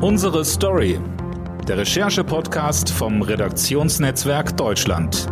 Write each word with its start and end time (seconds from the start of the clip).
Unsere 0.00 0.44
Story. 0.44 1.00
Der 1.66 1.78
Recherche-Podcast 1.78 2.88
vom 2.88 3.20
Redaktionsnetzwerk 3.20 4.56
Deutschland. 4.56 5.26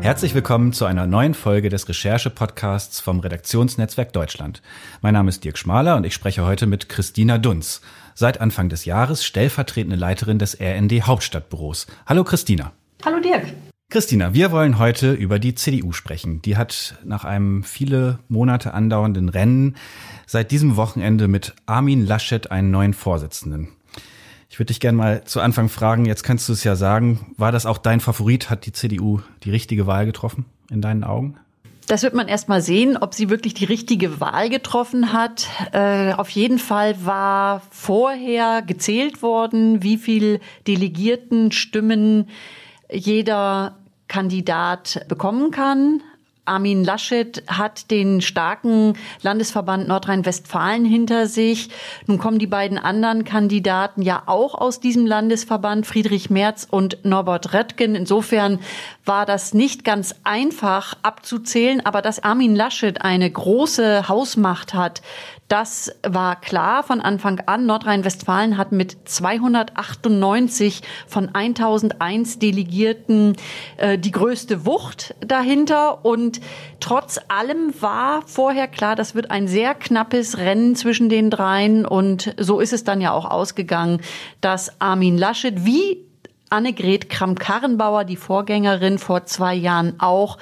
Herzlich 0.00 0.34
willkommen 0.34 0.72
zu 0.72 0.84
einer 0.84 1.06
neuen 1.06 1.34
Folge 1.34 1.68
des 1.68 1.88
Recherche-Podcasts 1.88 2.98
vom 2.98 3.20
Redaktionsnetzwerk 3.20 4.12
Deutschland. 4.12 4.62
Mein 5.00 5.14
Name 5.14 5.28
ist 5.28 5.44
Dirk 5.44 5.58
Schmaler 5.58 5.94
und 5.94 6.04
ich 6.04 6.14
spreche 6.14 6.44
heute 6.44 6.66
mit 6.66 6.88
Christina 6.88 7.38
Dunz, 7.38 7.82
seit 8.16 8.40
Anfang 8.40 8.68
des 8.68 8.84
Jahres 8.84 9.24
stellvertretende 9.24 9.94
Leiterin 9.94 10.40
des 10.40 10.58
RND 10.60 11.06
Hauptstadtbüros. 11.06 11.86
Hallo 12.06 12.24
Christina. 12.24 12.72
Hallo 13.04 13.20
Dirk. 13.20 13.44
Christina, 13.90 14.34
wir 14.34 14.52
wollen 14.52 14.78
heute 14.78 15.12
über 15.12 15.38
die 15.38 15.54
CDU 15.54 15.92
sprechen. 15.92 16.42
Die 16.42 16.58
hat 16.58 16.96
nach 17.04 17.24
einem 17.24 17.62
viele 17.62 18.18
Monate 18.28 18.74
andauernden 18.74 19.30
Rennen 19.30 19.76
seit 20.26 20.50
diesem 20.50 20.76
Wochenende 20.76 21.26
mit 21.26 21.54
Armin 21.64 22.04
Laschet 22.04 22.50
einen 22.50 22.70
neuen 22.70 22.92
Vorsitzenden. 22.92 23.68
Ich 24.50 24.58
würde 24.58 24.66
dich 24.66 24.80
gerne 24.80 24.98
mal 24.98 25.24
zu 25.24 25.40
Anfang 25.40 25.70
fragen, 25.70 26.04
jetzt 26.04 26.22
kannst 26.22 26.50
du 26.50 26.52
es 26.52 26.64
ja 26.64 26.76
sagen, 26.76 27.32
war 27.38 27.50
das 27.50 27.64
auch 27.64 27.78
dein 27.78 28.00
Favorit? 28.00 28.50
Hat 28.50 28.66
die 28.66 28.72
CDU 28.72 29.20
die 29.44 29.50
richtige 29.50 29.86
Wahl 29.86 30.04
getroffen 30.04 30.44
in 30.70 30.82
deinen 30.82 31.02
Augen? 31.02 31.38
Das 31.86 32.02
wird 32.02 32.12
man 32.12 32.28
erst 32.28 32.50
mal 32.50 32.60
sehen, 32.60 32.98
ob 32.98 33.14
sie 33.14 33.30
wirklich 33.30 33.54
die 33.54 33.64
richtige 33.64 34.20
Wahl 34.20 34.50
getroffen 34.50 35.14
hat. 35.14 35.46
Äh, 35.72 36.12
auf 36.12 36.28
jeden 36.28 36.58
Fall 36.58 37.06
war 37.06 37.62
vorher 37.70 38.60
gezählt 38.60 39.22
worden, 39.22 39.82
wie 39.82 39.96
viel 39.96 40.40
Delegiertenstimmen 40.66 42.28
jeder 42.90 43.76
Kandidat 44.08 45.04
bekommen 45.08 45.50
kann. 45.50 46.02
Armin 46.48 46.82
Laschet 46.82 47.42
hat 47.46 47.90
den 47.90 48.20
starken 48.22 48.94
Landesverband 49.22 49.86
Nordrhein-Westfalen 49.86 50.84
hinter 50.84 51.26
sich. 51.26 51.68
Nun 52.06 52.18
kommen 52.18 52.38
die 52.38 52.46
beiden 52.46 52.78
anderen 52.78 53.24
Kandidaten 53.24 54.02
ja 54.02 54.22
auch 54.26 54.54
aus 54.54 54.80
diesem 54.80 55.06
Landesverband, 55.06 55.86
Friedrich 55.86 56.30
Merz 56.30 56.66
und 56.68 57.04
Norbert 57.04 57.52
Röttgen. 57.52 57.94
Insofern 57.94 58.60
war 59.04 59.26
das 59.26 59.52
nicht 59.52 59.84
ganz 59.84 60.14
einfach 60.24 60.94
abzuzählen, 61.02 61.84
aber 61.84 62.02
dass 62.02 62.22
Armin 62.22 62.56
Laschet 62.56 63.02
eine 63.02 63.30
große 63.30 64.08
Hausmacht 64.08 64.72
hat, 64.74 65.02
das 65.48 65.90
war 66.06 66.38
klar 66.38 66.82
von 66.82 67.00
Anfang 67.00 67.40
an. 67.46 67.64
Nordrhein-Westfalen 67.64 68.58
hat 68.58 68.70
mit 68.70 69.08
298 69.08 70.82
von 71.06 71.34
1001 71.34 72.38
Delegierten 72.38 73.34
äh, 73.78 73.98
die 73.98 74.10
größte 74.10 74.66
Wucht 74.66 75.14
dahinter. 75.20 76.04
Und 76.04 76.40
trotz 76.80 77.18
allem 77.28 77.72
war 77.80 78.22
vorher 78.26 78.68
klar, 78.68 78.94
das 78.94 79.14
wird 79.14 79.30
ein 79.30 79.48
sehr 79.48 79.74
knappes 79.74 80.36
Rennen 80.36 80.76
zwischen 80.76 81.08
den 81.08 81.30
dreien. 81.30 81.86
Und 81.86 82.34
so 82.38 82.60
ist 82.60 82.74
es 82.74 82.84
dann 82.84 83.00
ja 83.00 83.12
auch 83.12 83.24
ausgegangen, 83.24 84.02
dass 84.42 84.80
Armin 84.82 85.16
Laschet 85.16 85.64
wie 85.64 86.04
Annegret 86.50 87.08
Kramp-Karrenbauer, 87.08 88.04
die 88.04 88.16
Vorgängerin 88.16 88.98
vor 88.98 89.24
zwei 89.24 89.54
Jahren 89.54 89.94
auch, 89.98 90.36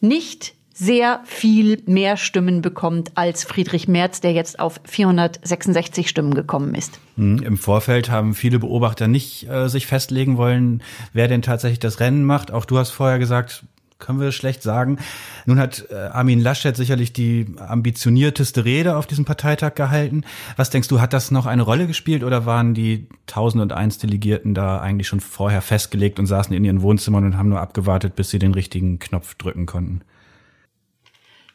nicht 0.00 0.54
sehr 0.74 1.20
viel 1.24 1.80
mehr 1.86 2.16
Stimmen 2.16 2.60
bekommt 2.60 3.12
als 3.14 3.44
Friedrich 3.44 3.86
Merz, 3.88 4.20
der 4.20 4.32
jetzt 4.32 4.58
auf 4.58 4.80
466 4.84 6.08
Stimmen 6.08 6.34
gekommen 6.34 6.74
ist. 6.74 6.98
Hm, 7.16 7.38
Im 7.38 7.56
Vorfeld 7.56 8.10
haben 8.10 8.34
viele 8.34 8.58
Beobachter 8.58 9.06
nicht 9.06 9.48
äh, 9.48 9.68
sich 9.68 9.86
festlegen 9.86 10.36
wollen, 10.36 10.82
wer 11.12 11.28
denn 11.28 11.42
tatsächlich 11.42 11.78
das 11.78 12.00
Rennen 12.00 12.24
macht. 12.24 12.50
Auch 12.50 12.64
du 12.64 12.76
hast 12.76 12.90
vorher 12.90 13.20
gesagt, 13.20 13.64
können 14.00 14.20
wir 14.20 14.32
schlecht 14.32 14.62
sagen. 14.62 14.98
Nun 15.46 15.58
hat 15.58 15.86
äh, 15.90 15.94
Armin 15.94 16.40
Laschet 16.40 16.76
sicherlich 16.76 17.12
die 17.12 17.46
ambitionierteste 17.56 18.64
Rede 18.64 18.96
auf 18.96 19.06
diesem 19.06 19.24
Parteitag 19.24 19.74
gehalten. 19.76 20.24
Was 20.56 20.70
denkst 20.70 20.88
du, 20.88 21.00
hat 21.00 21.12
das 21.12 21.30
noch 21.30 21.46
eine 21.46 21.62
Rolle 21.62 21.86
gespielt 21.86 22.24
oder 22.24 22.44
waren 22.44 22.74
die 22.74 23.06
1001 23.28 23.98
Delegierten 23.98 24.54
da 24.54 24.80
eigentlich 24.80 25.06
schon 25.06 25.20
vorher 25.20 25.62
festgelegt 25.62 26.18
und 26.18 26.26
saßen 26.26 26.54
in 26.54 26.64
ihren 26.64 26.82
Wohnzimmern 26.82 27.24
und 27.24 27.38
haben 27.38 27.48
nur 27.48 27.60
abgewartet, 27.60 28.16
bis 28.16 28.30
sie 28.30 28.40
den 28.40 28.52
richtigen 28.52 28.98
Knopf 28.98 29.36
drücken 29.36 29.66
konnten? 29.66 30.02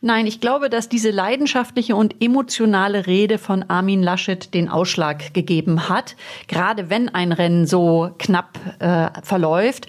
Nein, 0.01 0.27
ich 0.27 0.39
glaube, 0.39 0.69
dass 0.69 0.87
diese 0.87 1.11
leidenschaftliche 1.11 1.93
und 1.93 2.23
emotionale 2.23 3.05
Rede 3.05 3.37
von 3.37 3.65
Armin 3.67 4.01
Laschet 4.01 4.53
den 4.53 4.69
Ausschlag 4.69 5.33
gegeben 5.33 5.89
hat, 5.89 6.15
gerade 6.47 6.89
wenn 6.89 7.09
ein 7.09 7.33
Rennen 7.33 7.67
so 7.67 8.11
knapp 8.17 8.57
äh, 8.79 9.09
verläuft. 9.23 9.87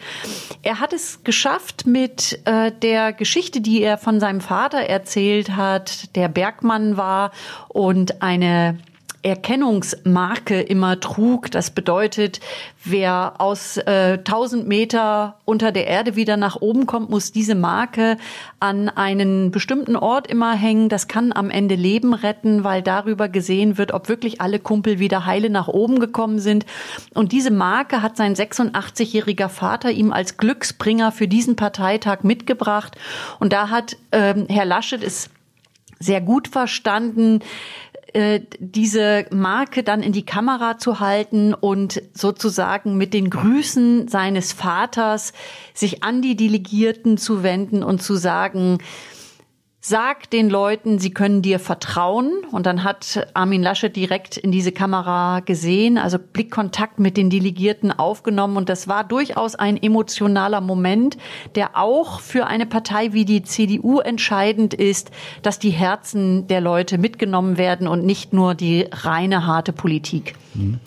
Er 0.62 0.81
hat 0.81 0.93
es 0.93 1.22
geschafft 1.22 1.87
mit 1.87 2.41
äh, 2.44 2.72
der 2.72 3.12
Geschichte, 3.12 3.60
die 3.60 3.82
er 3.82 3.98
von 3.98 4.19
seinem 4.19 4.41
Vater 4.41 4.78
erzählt 4.78 5.54
hat, 5.54 6.16
der 6.16 6.28
Bergmann 6.28 6.97
war 6.97 7.31
und 7.69 8.21
eine 8.21 8.78
Erkennungsmarke 9.22 10.60
immer 10.60 10.98
trug. 11.00 11.50
Das 11.50 11.70
bedeutet, 11.70 12.41
wer 12.84 13.34
aus 13.38 13.76
äh, 13.76 14.19
1000 14.19 14.66
Meter 14.66 15.36
unter 15.44 15.72
der 15.72 15.86
Erde 15.86 16.16
wieder 16.16 16.36
nach 16.36 16.56
oben 16.56 16.86
kommt, 16.86 17.10
muss 17.10 17.32
diese 17.32 17.54
Marke 17.54 18.16
an 18.60 18.88
einen 18.88 19.50
bestimmten 19.50 19.97
Ort 19.97 20.26
immer 20.26 20.54
hängen. 20.54 20.88
Das 20.88 21.09
kann 21.09 21.32
am 21.32 21.50
Ende 21.50 21.75
Leben 21.75 22.14
retten, 22.14 22.64
weil 22.64 22.82
darüber 22.82 23.28
gesehen 23.28 23.78
wird, 23.78 23.92
ob 23.92 24.09
wirklich 24.09 24.41
alle 24.41 24.59
Kumpel 24.59 24.98
wieder 24.98 25.26
heile 25.26 25.50
nach 25.50 25.69
oben 25.69 26.00
gekommen 26.00 26.38
sind. 26.38 26.64
Und 27.14 27.32
diese 27.32 27.50
Marke 27.50 28.03
hat 28.03 28.16
sein 28.16 28.34
86-jähriger 28.34 29.48
Vater 29.48 29.91
ihm 29.91 30.12
als 30.12 30.38
Glücksbringer 30.38 31.12
für 31.12 31.28
diesen 31.28 31.56
Parteitag 31.56 32.22
mitgebracht. 32.22 32.97
Und 33.38 33.53
da 33.53 33.69
hat 33.69 33.97
ähm, 34.12 34.47
Herr 34.48 34.64
Laschet 34.64 35.03
es 35.03 35.30
sehr 36.00 36.22
gut 36.22 36.48
verstanden, 36.48 37.41
äh, 38.12 38.41
diese 38.59 39.26
Marke 39.31 39.82
dann 39.82 40.03
in 40.03 40.12
die 40.12 40.25
Kamera 40.25 40.78
zu 40.78 41.00
halten 41.00 41.54
und 41.54 42.03
sozusagen 42.12 42.97
mit 42.97 43.15
den 43.15 43.31
Grüßen 43.31 44.09
seines 44.09 44.53
Vaters 44.53 45.32
sich 45.75 46.03
an 46.03 46.22
die 46.22 46.37
Delegierten 46.37 47.19
zu 47.19 47.43
wenden 47.43 47.82
und 47.82 48.03
zu 48.03 48.16
sagen, 48.16 48.78
Sag 49.82 50.28
den 50.28 50.50
Leuten, 50.50 50.98
sie 50.98 51.10
können 51.10 51.41
dir 51.41 51.58
vertrauen. 51.58 52.44
Und 52.52 52.66
dann 52.66 52.84
hat 52.84 53.26
Armin 53.32 53.62
Laschet 53.62 53.96
direkt 53.96 54.36
in 54.36 54.52
diese 54.52 54.72
Kamera 54.72 55.41
gesehen, 55.41 55.96
also 55.96 56.18
Blickkontakt 56.18 56.98
mit 56.98 57.16
den 57.16 57.30
Delegierten 57.30 57.91
aufgenommen. 57.91 58.58
Und 58.58 58.68
das 58.68 58.88
war 58.88 59.04
durchaus 59.04 59.54
ein 59.54 59.82
emotionaler 59.82 60.60
Moment, 60.60 61.16
der 61.54 61.78
auch 61.78 62.20
für 62.20 62.46
eine 62.46 62.66
Partei 62.66 63.14
wie 63.14 63.24
die 63.24 63.42
CDU 63.42 64.00
entscheidend 64.00 64.74
ist, 64.74 65.10
dass 65.41 65.58
die 65.58 65.70
Herzen 65.70 66.47
der 66.47 66.60
Leute 66.60 66.98
mitgenommen 66.98 67.56
werden 67.56 67.88
und 67.88 68.04
nicht 68.04 68.34
nur 68.34 68.54
die 68.54 68.86
reine 68.92 69.47
harte 69.47 69.72
Politik. 69.72 70.34
Mhm. 70.52 70.78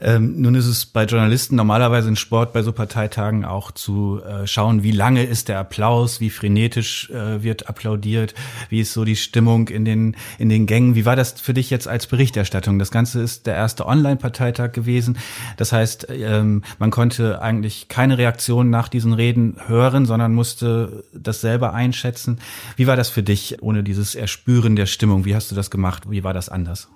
Ähm, 0.00 0.40
nun 0.40 0.54
ist 0.54 0.66
es 0.66 0.86
bei 0.86 1.04
Journalisten 1.04 1.56
normalerweise 1.56 2.08
in 2.08 2.16
Sport 2.16 2.52
bei 2.52 2.62
so 2.62 2.72
Parteitagen 2.72 3.44
auch 3.44 3.70
zu 3.70 4.20
äh, 4.22 4.46
schauen, 4.46 4.82
wie 4.82 4.92
lange 4.92 5.24
ist 5.24 5.48
der 5.48 5.58
Applaus, 5.58 6.20
wie 6.20 6.30
frenetisch 6.30 7.10
äh, 7.10 7.42
wird 7.42 7.68
applaudiert, 7.68 8.34
wie 8.70 8.80
ist 8.80 8.92
so 8.92 9.04
die 9.04 9.16
Stimmung 9.16 9.68
in 9.68 9.84
den, 9.84 10.16
in 10.38 10.48
den 10.48 10.66
Gängen. 10.66 10.94
Wie 10.94 11.04
war 11.04 11.16
das 11.16 11.40
für 11.40 11.54
dich 11.54 11.70
jetzt 11.70 11.86
als 11.86 12.06
Berichterstattung? 12.06 12.78
Das 12.78 12.90
Ganze 12.90 13.20
ist 13.20 13.46
der 13.46 13.56
erste 13.56 13.86
Online-Parteitag 13.86 14.72
gewesen. 14.72 15.18
Das 15.56 15.72
heißt, 15.72 16.08
ähm, 16.10 16.62
man 16.78 16.90
konnte 16.90 17.42
eigentlich 17.42 17.88
keine 17.88 18.16
Reaktion 18.16 18.70
nach 18.70 18.88
diesen 18.88 19.12
Reden 19.12 19.56
hören, 19.66 20.06
sondern 20.06 20.32
musste 20.32 21.04
das 21.12 21.40
selber 21.40 21.74
einschätzen. 21.74 22.38
Wie 22.76 22.86
war 22.86 22.96
das 22.96 23.10
für 23.10 23.22
dich 23.22 23.62
ohne 23.62 23.82
dieses 23.82 24.14
Erspüren 24.14 24.76
der 24.76 24.86
Stimmung? 24.86 25.24
Wie 25.24 25.34
hast 25.34 25.50
du 25.50 25.54
das 25.54 25.70
gemacht? 25.70 26.10
Wie 26.10 26.24
war 26.24 26.32
das 26.32 26.48
anders? 26.48 26.88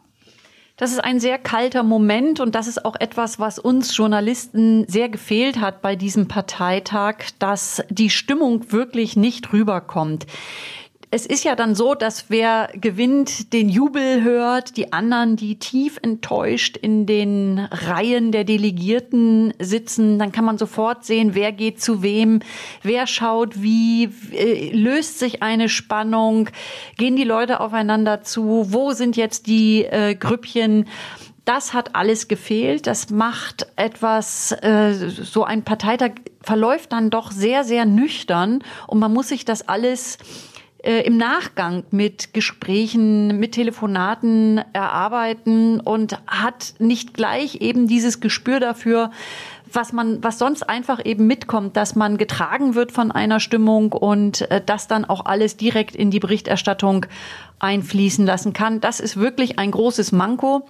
Das 0.77 0.91
ist 0.91 0.99
ein 0.99 1.21
sehr 1.21 1.39
kalter 1.39 1.85
Moment 1.85 2.41
und 2.41 2.57
das 2.57 2.67
ist 2.67 2.85
auch 2.85 2.97
etwas, 2.99 3.39
was 3.39 3.61
uns 3.61 3.97
Journalisten 3.97 4.85
sehr 4.89 5.09
gefehlt 5.09 5.61
hat 5.61 5.83
bei 5.83 5.95
diesem 5.95 6.27
Parteitag, 6.27 7.19
dass 7.39 7.85
die 7.91 8.11
Stimmung 8.11 8.73
wirklich 8.73 9.17
nicht 9.17 9.53
rüberkommt 9.53 10.27
es 11.15 11.27
ist 11.27 11.45
ja 11.45 11.55
dann 11.55 11.77
so, 11.77 11.95
dass 11.95 12.25
wer 12.29 12.71
gewinnt, 12.75 13.53
den 13.53 13.69
Jubel 13.69 14.25
hört, 14.25 14.77
die 14.77 14.93
anderen, 14.93 15.37
die 15.37 15.61
tief 15.61 15.97
enttäuscht 16.03 16.77
in 16.77 17.07
den 17.07 17.61
Reihen 17.71 18.33
der 18.33 18.43
Delegierten 18.43 19.55
sitzen, 19.61 20.19
dann 20.19 20.33
kann 20.33 20.45
man 20.45 20.59
sofort 20.59 21.05
sehen, 21.05 21.37
wer 21.37 21.53
geht 21.53 21.81
zu 21.81 22.03
wem, 22.03 22.41
wer 22.83 23.07
schaut 23.07 23.63
wie, 23.63 24.11
äh, 24.33 24.73
löst 24.75 25.21
sich 25.21 25.41
eine 25.41 25.69
Spannung, 25.69 26.49
gehen 26.97 27.15
die 27.15 27.23
Leute 27.23 27.61
aufeinander 27.61 28.25
zu, 28.25 28.67
wo 28.71 28.91
sind 28.91 29.17
jetzt 29.17 29.47
die 29.47 29.85
äh, 29.85 30.17
Grüppchen? 30.17 30.89
Das 31.45 31.75
hat 31.75 31.95
alles 31.95 32.27
gefehlt. 32.27 32.89
Das 32.89 33.11
macht 33.11 33.69
etwas, 33.77 34.51
äh, 34.51 34.95
so 34.95 35.45
ein 35.45 35.63
Parteitag 35.63 36.11
verläuft 36.43 36.91
dann 36.91 37.11
doch 37.11 37.31
sehr, 37.31 37.63
sehr 37.63 37.85
nüchtern 37.85 38.65
und 38.89 38.99
man 38.99 39.13
muss 39.13 39.29
sich 39.29 39.45
das 39.45 39.69
alles 39.69 40.19
äh, 40.85 41.01
im 41.01 41.17
Nachgang 41.17 41.85
mit 41.91 42.35
Gesprächen, 42.35 43.39
mit 43.39 43.53
Telefonaten 43.53 44.61
erarbeiten 44.73 45.81
und 45.81 46.19
hat 46.27 46.75
nicht 46.79 47.15
gleich 47.15 47.57
eben 47.57 47.87
dieses 47.89 48.21
Gespür 48.21 48.61
dafür, 48.61 49.11
was 49.73 49.93
man, 49.93 50.23
was 50.23 50.39
sonst 50.39 50.69
einfach 50.69 51.05
eben 51.05 51.27
mitkommt, 51.27 51.77
dass 51.77 51.97
man 51.97 52.19
getragen 52.19 52.75
wird 52.75 52.93
von 52.93 53.11
einer 53.11 53.41
Stimmung 53.41 53.93
und 53.93 54.43
äh, 54.51 54.61
das 54.65 54.87
dann 54.87 55.05
auch 55.05 55.25
alles 55.25 55.57
direkt 55.57 55.97
in 55.97 56.11
die 56.11 56.21
Berichterstattung 56.21 57.07
einfließen 57.59 58.27
lassen 58.27 58.53
kann. 58.53 58.81
Das 58.81 59.01
ist 59.01 59.17
wirklich 59.17 59.59
ein 59.59 59.71
großes 59.71 60.13
Manko. 60.13 60.67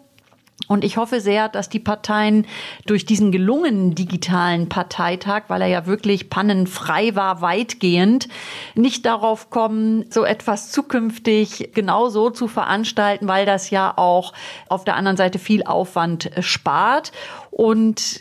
Und 0.66 0.82
ich 0.82 0.96
hoffe 0.96 1.20
sehr, 1.20 1.48
dass 1.48 1.68
die 1.68 1.78
Parteien 1.78 2.46
durch 2.86 3.04
diesen 3.04 3.32
gelungenen 3.32 3.94
digitalen 3.94 4.68
Parteitag, 4.68 5.42
weil 5.48 5.60
er 5.60 5.68
ja 5.68 5.86
wirklich 5.86 6.30
pannenfrei 6.30 7.14
war, 7.14 7.42
weitgehend, 7.42 8.28
nicht 8.74 9.04
darauf 9.04 9.50
kommen, 9.50 10.06
so 10.10 10.24
etwas 10.24 10.70
zukünftig 10.70 11.72
genauso 11.74 12.30
zu 12.30 12.48
veranstalten, 12.48 13.28
weil 13.28 13.44
das 13.44 13.70
ja 13.70 13.92
auch 13.96 14.32
auf 14.68 14.84
der 14.84 14.96
anderen 14.96 15.18
Seite 15.18 15.38
viel 15.38 15.64
Aufwand 15.64 16.30
spart. 16.40 17.12
Und 17.50 18.20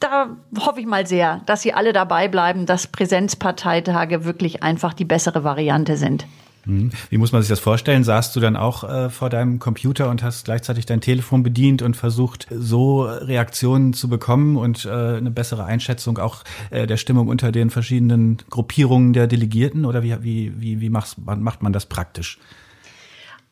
da 0.00 0.36
hoffe 0.58 0.80
ich 0.80 0.86
mal 0.86 1.06
sehr, 1.06 1.42
dass 1.46 1.62
Sie 1.62 1.72
alle 1.72 1.92
dabei 1.92 2.26
bleiben, 2.26 2.66
dass 2.66 2.88
Präsenzparteitage 2.88 4.24
wirklich 4.24 4.62
einfach 4.62 4.92
die 4.92 5.04
bessere 5.04 5.44
Variante 5.44 5.96
sind. 5.96 6.26
Hm. 6.64 6.90
Wie 7.08 7.18
muss 7.18 7.32
man 7.32 7.42
sich 7.42 7.48
das 7.48 7.60
vorstellen? 7.60 8.04
Saßt 8.04 8.34
du 8.36 8.40
dann 8.40 8.56
auch 8.56 8.84
äh, 8.84 9.10
vor 9.10 9.30
deinem 9.30 9.58
Computer 9.58 10.10
und 10.10 10.22
hast 10.22 10.44
gleichzeitig 10.44 10.86
dein 10.86 11.00
Telefon 11.00 11.42
bedient 11.42 11.82
und 11.82 11.96
versucht, 11.96 12.46
so 12.50 13.02
Reaktionen 13.02 13.92
zu 13.92 14.08
bekommen 14.08 14.56
und 14.56 14.84
äh, 14.84 14.90
eine 14.90 15.30
bessere 15.30 15.64
Einschätzung 15.64 16.18
auch 16.18 16.44
äh, 16.70 16.86
der 16.86 16.96
Stimmung 16.96 17.28
unter 17.28 17.52
den 17.52 17.70
verschiedenen 17.70 18.38
Gruppierungen 18.50 19.12
der 19.12 19.26
Delegierten? 19.26 19.84
Oder 19.84 20.02
wie, 20.02 20.22
wie, 20.22 20.60
wie, 20.60 20.80
wie 20.80 20.90
macht 20.90 21.18
man 21.62 21.72
das 21.72 21.86
praktisch? 21.86 22.38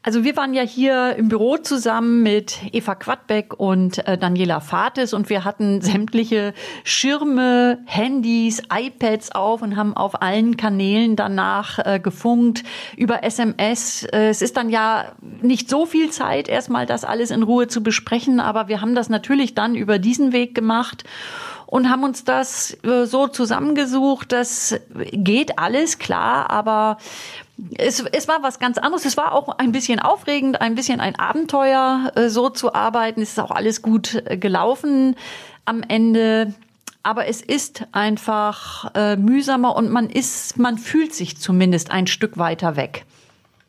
Also 0.01 0.23
wir 0.23 0.37
waren 0.37 0.55
ja 0.55 0.63
hier 0.63 1.17
im 1.17 1.29
Büro 1.29 1.57
zusammen 1.57 2.23
mit 2.23 2.61
Eva 2.73 2.95
Quadbeck 2.95 3.55
und 3.59 4.07
äh, 4.07 4.17
Daniela 4.17 4.61
Fates 4.61 5.13
und 5.13 5.29
wir 5.29 5.45
hatten 5.45 5.81
sämtliche 5.81 6.55
Schirme, 6.85 7.81
Handys, 7.85 8.63
iPads 8.73 9.33
auf 9.33 9.61
und 9.61 9.77
haben 9.77 9.95
auf 9.97 10.23
allen 10.23 10.57
Kanälen 10.57 11.17
danach 11.17 11.81
äh, 11.81 11.99
gefunkt 11.99 12.63
über 12.97 13.25
SMS. 13.25 14.05
Äh, 14.05 14.29
es 14.29 14.41
ist 14.41 14.57
dann 14.57 14.71
ja 14.71 15.17
nicht 15.43 15.69
so 15.69 15.85
viel 15.85 16.11
Zeit, 16.11 16.49
erstmal 16.49 16.87
das 16.87 17.05
alles 17.05 17.33
in 17.33 17.43
Ruhe 17.43 17.67
zu 17.67 17.83
besprechen, 17.83 18.39
aber 18.39 18.69
wir 18.69 18.81
haben 18.81 18.95
das 18.95 19.09
natürlich 19.09 19.57
dann 19.57 19.75
über 19.75 19.99
diesen 19.99 20.33
Weg 20.33 20.55
gemacht 20.55 21.03
und 21.67 21.91
haben 21.91 22.05
uns 22.05 22.25
das 22.25 22.79
äh, 22.85 23.05
so 23.05 23.27
zusammengesucht. 23.27 24.31
Das 24.31 24.81
geht 25.11 25.59
alles 25.59 25.99
klar, 25.99 26.51
aber 26.51 26.99
es, 27.77 28.01
es 28.13 28.29
war 28.29 28.43
was 28.43 28.59
ganz 28.59 28.79
anderes. 28.79 29.05
Es 29.05 29.17
war 29.17 29.33
auch 29.33 29.59
ein 29.59 29.73
bisschen 29.73 30.01
aufregend, 30.01 30.61
ein 30.61 30.75
bisschen 30.75 31.01
ein 31.01 31.17
Abenteuer, 31.19 32.13
äh, 32.15 32.29
so 32.29 32.51
zu 32.51 32.75
arbeiten. 32.75 33.23
Es 33.23 33.31
ist 33.31 33.41
auch 33.41 33.51
alles 33.51 33.83
gut 33.83 34.23
äh, 34.27 34.37
gelaufen 34.37 35.17
am 35.65 35.83
Ende. 35.83 36.55
Aber 37.03 37.27
es 37.27 37.41
ist 37.41 37.87
einfach 37.93 38.93
äh, 38.95 39.17
mühsamer 39.17 39.77
und 39.77 39.91
man 39.91 40.11
ist, 40.11 40.59
man 40.59 40.79
fühlt 40.79 41.15
sich 41.15 41.39
zumindest 41.39 41.91
ein 41.91 42.07
Stück 42.07 42.39
weiter 42.39 42.77
weg. 42.77 43.07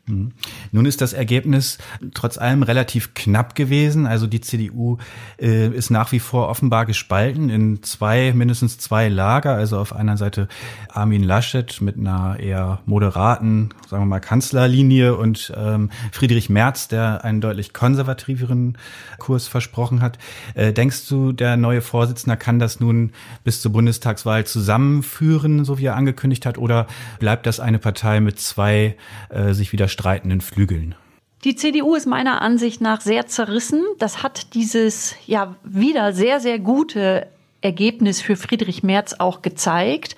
Mhm. 0.09 0.31
Nun 0.71 0.85
ist 0.85 1.01
das 1.01 1.13
Ergebnis 1.13 1.77
trotz 2.13 2.37
allem 2.37 2.63
relativ 2.63 3.13
knapp 3.13 3.55
gewesen. 3.55 4.05
Also 4.05 4.27
die 4.27 4.41
CDU 4.41 4.97
äh, 5.39 5.67
ist 5.67 5.89
nach 5.89 6.11
wie 6.11 6.19
vor 6.19 6.49
offenbar 6.49 6.85
gespalten 6.85 7.49
in 7.49 7.83
zwei, 7.83 8.33
mindestens 8.33 8.77
zwei 8.77 9.07
Lager. 9.07 9.53
Also 9.53 9.77
auf 9.77 9.95
einer 9.95 10.17
Seite 10.17 10.47
Armin 10.89 11.23
Laschet 11.23 11.81
mit 11.81 11.97
einer 11.97 12.39
eher 12.39 12.79
moderaten, 12.85 13.69
sagen 13.87 14.03
wir 14.03 14.07
mal, 14.07 14.19
Kanzlerlinie 14.19 15.15
und 15.15 15.53
ähm, 15.55 15.89
Friedrich 16.11 16.49
Merz, 16.49 16.87
der 16.87 17.23
einen 17.23 17.41
deutlich 17.41 17.73
konservativeren 17.73 18.77
Kurs 19.19 19.47
versprochen 19.47 20.01
hat. 20.01 20.17
Äh, 20.55 20.73
denkst 20.73 21.07
du, 21.07 21.31
der 21.31 21.57
neue 21.57 21.81
Vorsitzende 21.81 22.37
kann 22.37 22.59
das 22.59 22.79
nun 22.79 23.11
bis 23.43 23.61
zur 23.61 23.71
Bundestagswahl 23.71 24.45
zusammenführen, 24.45 25.65
so 25.65 25.77
wie 25.77 25.85
er 25.85 25.95
angekündigt 25.95 26.45
hat, 26.45 26.57
oder 26.57 26.87
bleibt 27.19 27.45
das 27.45 27.59
eine 27.59 27.79
Partei 27.79 28.19
mit 28.19 28.39
zwei 28.39 28.95
äh, 29.29 29.53
sich 29.53 29.71
wieder 29.71 29.87
streitenden 29.99 30.39
Flügeln. 30.39 30.95
Die 31.43 31.55
CDU 31.55 31.95
ist 31.95 32.05
meiner 32.05 32.41
Ansicht 32.41 32.79
nach 32.79 33.01
sehr 33.01 33.27
zerrissen. 33.27 33.83
Das 33.97 34.23
hat 34.23 34.53
dieses 34.53 35.15
ja 35.25 35.55
wieder 35.63 36.13
sehr, 36.13 36.39
sehr 36.39 36.57
gute 36.57 37.27
Ergebnis 37.61 38.21
für 38.21 38.37
Friedrich 38.37 38.81
Merz 38.81 39.15
auch 39.19 39.41
gezeigt. 39.41 40.15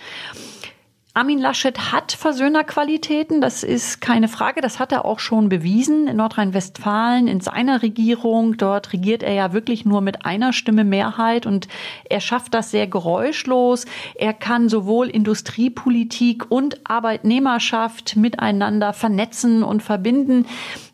Armin 1.13 1.39
Laschet 1.39 1.91
hat 1.91 2.13
Versöhnerqualitäten, 2.13 3.41
das 3.41 3.63
ist 3.63 3.99
keine 3.99 4.29
Frage. 4.29 4.61
Das 4.61 4.79
hat 4.79 4.93
er 4.93 5.03
auch 5.03 5.19
schon 5.19 5.49
bewiesen 5.49 6.07
in 6.07 6.15
Nordrhein-Westfalen, 6.15 7.27
in 7.27 7.41
seiner 7.41 7.81
Regierung. 7.81 8.55
Dort 8.55 8.93
regiert 8.93 9.21
er 9.21 9.33
ja 9.33 9.51
wirklich 9.51 9.83
nur 9.83 9.99
mit 9.99 10.25
einer 10.25 10.53
Stimme 10.53 10.85
Mehrheit 10.85 11.45
und 11.45 11.67
er 12.09 12.21
schafft 12.21 12.53
das 12.53 12.71
sehr 12.71 12.87
geräuschlos. 12.87 13.85
Er 14.15 14.31
kann 14.31 14.69
sowohl 14.69 15.09
Industriepolitik 15.09 16.49
und 16.49 16.79
Arbeitnehmerschaft 16.89 18.15
miteinander 18.15 18.93
vernetzen 18.93 19.63
und 19.63 19.83
verbinden. 19.83 20.45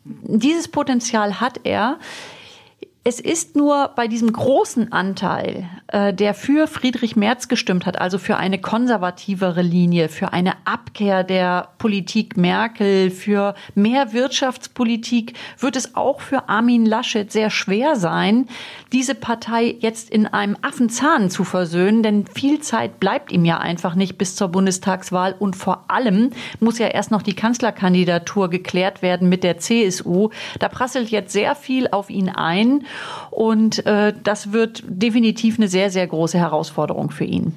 Dieses 0.04 0.66
Potenzial 0.66 1.40
hat 1.40 1.60
er. 1.62 1.98
Es 3.04 3.20
ist 3.20 3.56
nur 3.56 3.92
bei 3.94 4.08
diesem 4.08 4.32
großen 4.32 4.92
Anteil, 4.92 5.68
äh, 5.86 6.12
der 6.12 6.34
für 6.34 6.66
Friedrich 6.66 7.16
Merz 7.16 7.48
gestimmt 7.48 7.86
hat, 7.86 7.98
also 7.98 8.18
für 8.18 8.36
eine 8.36 8.60
konservativere 8.60 9.62
Linie, 9.62 10.08
für 10.08 10.32
eine 10.32 10.54
Abkehr 10.66 11.22
der 11.22 11.68
Politik 11.78 12.36
Merkel, 12.36 13.10
für 13.10 13.54
mehr 13.74 14.12
Wirtschaftspolitik, 14.12 15.34
wird 15.58 15.76
es 15.76 15.94
auch 15.94 16.20
für 16.20 16.48
Armin 16.48 16.84
Laschet 16.84 17.30
sehr 17.32 17.50
schwer 17.50 17.96
sein, 17.96 18.46
diese 18.92 19.14
Partei 19.14 19.76
jetzt 19.78 20.10
in 20.10 20.26
einem 20.26 20.56
Affenzahn 20.60 21.30
zu 21.30 21.44
versöhnen, 21.44 22.02
denn 22.02 22.26
viel 22.26 22.60
Zeit 22.60 23.00
bleibt 23.00 23.32
ihm 23.32 23.44
ja 23.44 23.58
einfach 23.58 23.94
nicht 23.94 24.18
bis 24.18 24.34
zur 24.34 24.48
Bundestagswahl 24.48 25.34
und 25.38 25.56
vor 25.56 25.84
allem 25.88 26.30
muss 26.58 26.78
ja 26.78 26.88
erst 26.88 27.10
noch 27.10 27.22
die 27.22 27.34
Kanzlerkandidatur 27.34 28.50
geklärt 28.50 29.02
werden 29.02 29.28
mit 29.28 29.44
der 29.44 29.58
CSU. 29.58 30.30
Da 30.58 30.68
prasselt 30.68 31.10
jetzt 31.10 31.32
sehr 31.32 31.54
viel 31.54 31.88
auf 31.88 32.10
ihn 32.10 32.28
ein. 32.28 32.84
Und 33.30 33.84
äh, 33.86 34.12
das 34.22 34.52
wird 34.52 34.82
definitiv 34.86 35.58
eine 35.58 35.68
sehr, 35.68 35.90
sehr 35.90 36.06
große 36.06 36.38
Herausforderung 36.38 37.10
für 37.10 37.24
ihn. 37.24 37.54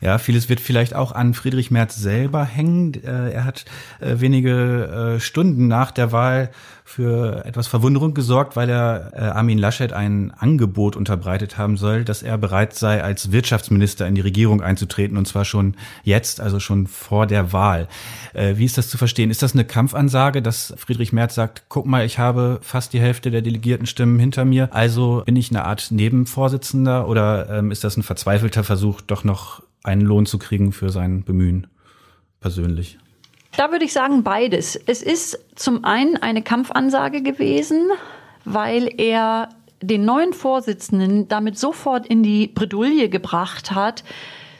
Ja, 0.00 0.16
vieles 0.16 0.48
wird 0.48 0.60
vielleicht 0.60 0.94
auch 0.94 1.12
an 1.12 1.34
Friedrich 1.34 1.70
Merz 1.70 1.96
selber 1.96 2.44
hängen. 2.44 2.94
Äh, 2.94 3.32
er 3.32 3.44
hat 3.44 3.66
äh, 4.00 4.20
wenige 4.20 5.16
äh, 5.16 5.20
Stunden 5.20 5.68
nach 5.68 5.90
der 5.90 6.10
Wahl 6.10 6.50
für 6.84 7.44
etwas 7.44 7.68
Verwunderung 7.68 8.14
gesorgt, 8.14 8.56
weil 8.56 8.68
er 8.68 9.36
Armin 9.36 9.58
Laschet 9.58 9.92
ein 9.92 10.32
Angebot 10.32 10.96
unterbreitet 10.96 11.56
haben 11.56 11.76
soll, 11.76 12.02
dass 12.02 12.24
er 12.24 12.36
bereit 12.36 12.74
sei, 12.74 13.00
als 13.00 13.30
Wirtschaftsminister 13.30 14.08
in 14.08 14.16
die 14.16 14.20
Regierung 14.20 14.60
einzutreten 14.60 15.16
und 15.16 15.28
zwar 15.28 15.44
schon 15.44 15.76
jetzt, 16.02 16.40
also 16.40 16.58
schon 16.58 16.88
vor 16.88 17.28
der 17.28 17.52
Wahl. 17.52 17.86
Wie 18.34 18.64
ist 18.64 18.76
das 18.76 18.88
zu 18.88 18.98
verstehen? 18.98 19.30
Ist 19.30 19.44
das 19.44 19.52
eine 19.52 19.64
Kampfansage, 19.64 20.42
dass 20.42 20.74
Friedrich 20.78 21.12
Merz 21.12 21.36
sagt, 21.36 21.66
guck 21.68 21.86
mal, 21.86 22.04
ich 22.04 22.18
habe 22.18 22.58
fast 22.60 22.92
die 22.92 23.00
Hälfte 23.00 23.30
der 23.30 23.42
Delegiertenstimmen 23.42 24.18
hinter 24.18 24.44
mir, 24.44 24.74
also 24.74 25.22
bin 25.24 25.36
ich 25.36 25.50
eine 25.50 25.66
Art 25.66 25.92
Nebenvorsitzender 25.92 27.06
oder 27.06 27.48
ähm, 27.50 27.70
ist 27.70 27.84
das 27.84 27.96
ein 27.98 28.02
verzweifelter 28.02 28.64
Versuch, 28.64 29.00
doch 29.00 29.22
noch 29.22 29.62
einen 29.82 30.02
Lohn 30.02 30.26
zu 30.26 30.38
kriegen 30.38 30.72
für 30.72 30.90
sein 30.90 31.24
Bemühen 31.24 31.66
persönlich? 32.40 32.98
Da 33.56 33.72
würde 33.72 33.84
ich 33.84 33.92
sagen 33.92 34.22
beides. 34.22 34.76
Es 34.76 35.02
ist 35.02 35.38
zum 35.56 35.84
einen 35.84 36.16
eine 36.16 36.42
Kampfansage 36.42 37.22
gewesen, 37.22 37.90
weil 38.44 38.92
er 38.98 39.48
den 39.82 40.04
neuen 40.04 40.32
Vorsitzenden 40.32 41.28
damit 41.28 41.58
sofort 41.58 42.06
in 42.06 42.22
die 42.22 42.46
Bredouille 42.48 43.08
gebracht 43.08 43.72
hat, 43.72 44.04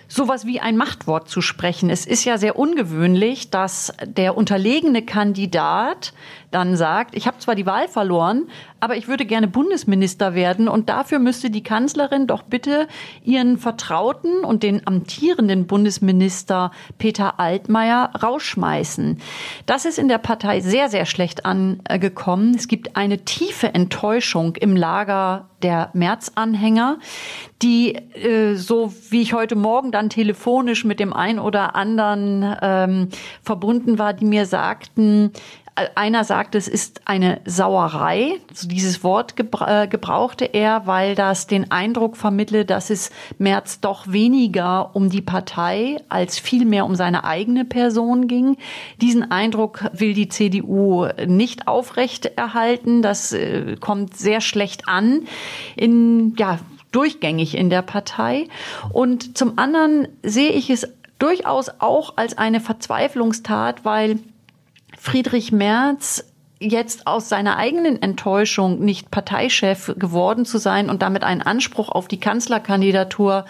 sowas 0.08 0.44
wie 0.44 0.60
ein 0.60 0.76
Machtwort 0.76 1.28
zu 1.28 1.40
sprechen. 1.40 1.88
Es 1.88 2.04
ist 2.04 2.24
ja 2.24 2.36
sehr 2.36 2.58
ungewöhnlich, 2.58 3.50
dass 3.50 3.92
der 4.04 4.36
unterlegene 4.36 5.02
Kandidat 5.02 6.12
dann 6.50 6.76
sagt, 6.76 7.14
ich 7.14 7.26
habe 7.26 7.38
zwar 7.38 7.54
die 7.54 7.66
Wahl 7.66 7.88
verloren, 7.88 8.48
aber 8.80 8.96
ich 8.96 9.08
würde 9.08 9.24
gerne 9.24 9.46
Bundesminister 9.46 10.34
werden 10.34 10.68
und 10.68 10.88
dafür 10.88 11.18
müsste 11.18 11.50
die 11.50 11.62
Kanzlerin 11.62 12.26
doch 12.26 12.42
bitte 12.42 12.88
ihren 13.24 13.58
Vertrauten 13.58 14.44
und 14.44 14.62
den 14.62 14.86
amtierenden 14.86 15.66
Bundesminister 15.66 16.72
Peter 16.98 17.38
Altmaier 17.38 18.10
rausschmeißen. 18.20 19.20
Das 19.66 19.84
ist 19.84 19.98
in 19.98 20.08
der 20.08 20.18
Partei 20.18 20.60
sehr, 20.60 20.88
sehr 20.88 21.06
schlecht 21.06 21.44
angekommen. 21.46 22.54
Es 22.54 22.68
gibt 22.68 22.96
eine 22.96 23.24
tiefe 23.24 23.74
Enttäuschung 23.74 24.56
im 24.56 24.76
Lager 24.76 25.50
der 25.62 25.90
Märzanhänger, 25.92 26.98
die 27.62 27.94
äh, 27.94 28.54
so 28.54 28.92
wie 29.10 29.20
ich 29.20 29.34
heute 29.34 29.56
Morgen 29.56 29.92
dann 29.92 30.08
telefonisch 30.08 30.84
mit 30.84 31.00
dem 31.00 31.12
einen 31.12 31.38
oder 31.38 31.76
anderen 31.76 32.56
ähm, 32.62 33.08
verbunden 33.42 33.98
war, 33.98 34.14
die 34.14 34.24
mir 34.24 34.46
sagten, 34.46 35.32
einer 35.94 36.24
sagt, 36.24 36.54
es 36.54 36.68
ist 36.68 37.02
eine 37.04 37.40
Sauerei. 37.44 38.34
Also 38.48 38.68
dieses 38.68 39.02
Wort 39.04 39.34
äh, 39.38 39.86
gebrauchte 39.86 40.44
er, 40.44 40.86
weil 40.86 41.14
das 41.14 41.46
den 41.46 41.70
Eindruck 41.70 42.16
vermittle, 42.16 42.64
dass 42.64 42.90
es 42.90 43.10
Merz 43.38 43.80
doch 43.80 44.08
weniger 44.08 44.94
um 44.94 45.10
die 45.10 45.22
Partei 45.22 45.96
als 46.08 46.38
vielmehr 46.38 46.84
um 46.84 46.94
seine 46.94 47.24
eigene 47.24 47.64
Person 47.64 48.28
ging. 48.28 48.56
Diesen 49.00 49.30
Eindruck 49.30 49.84
will 49.92 50.14
die 50.14 50.28
CDU 50.28 51.06
nicht 51.26 51.68
aufrechterhalten. 51.68 53.02
Das 53.02 53.32
äh, 53.32 53.76
kommt 53.80 54.16
sehr 54.16 54.40
schlecht 54.40 54.88
an. 54.88 55.22
In, 55.76 56.34
ja, 56.36 56.58
durchgängig 56.92 57.56
in 57.56 57.70
der 57.70 57.82
Partei. 57.82 58.48
Und 58.92 59.36
zum 59.36 59.58
anderen 59.58 60.08
sehe 60.22 60.50
ich 60.50 60.70
es 60.70 60.88
durchaus 61.18 61.70
auch 61.78 62.16
als 62.16 62.36
eine 62.36 62.60
Verzweiflungstat, 62.60 63.84
weil 63.84 64.18
Friedrich 65.02 65.50
Merz 65.50 66.22
jetzt 66.60 67.06
aus 67.06 67.30
seiner 67.30 67.56
eigenen 67.56 68.02
Enttäuschung 68.02 68.80
nicht 68.80 69.10
Parteichef 69.10 69.94
geworden 69.96 70.44
zu 70.44 70.58
sein 70.58 70.90
und 70.90 71.00
damit 71.00 71.24
einen 71.24 71.40
Anspruch 71.40 71.88
auf 71.88 72.06
die 72.06 72.20
Kanzlerkandidatur 72.20 73.46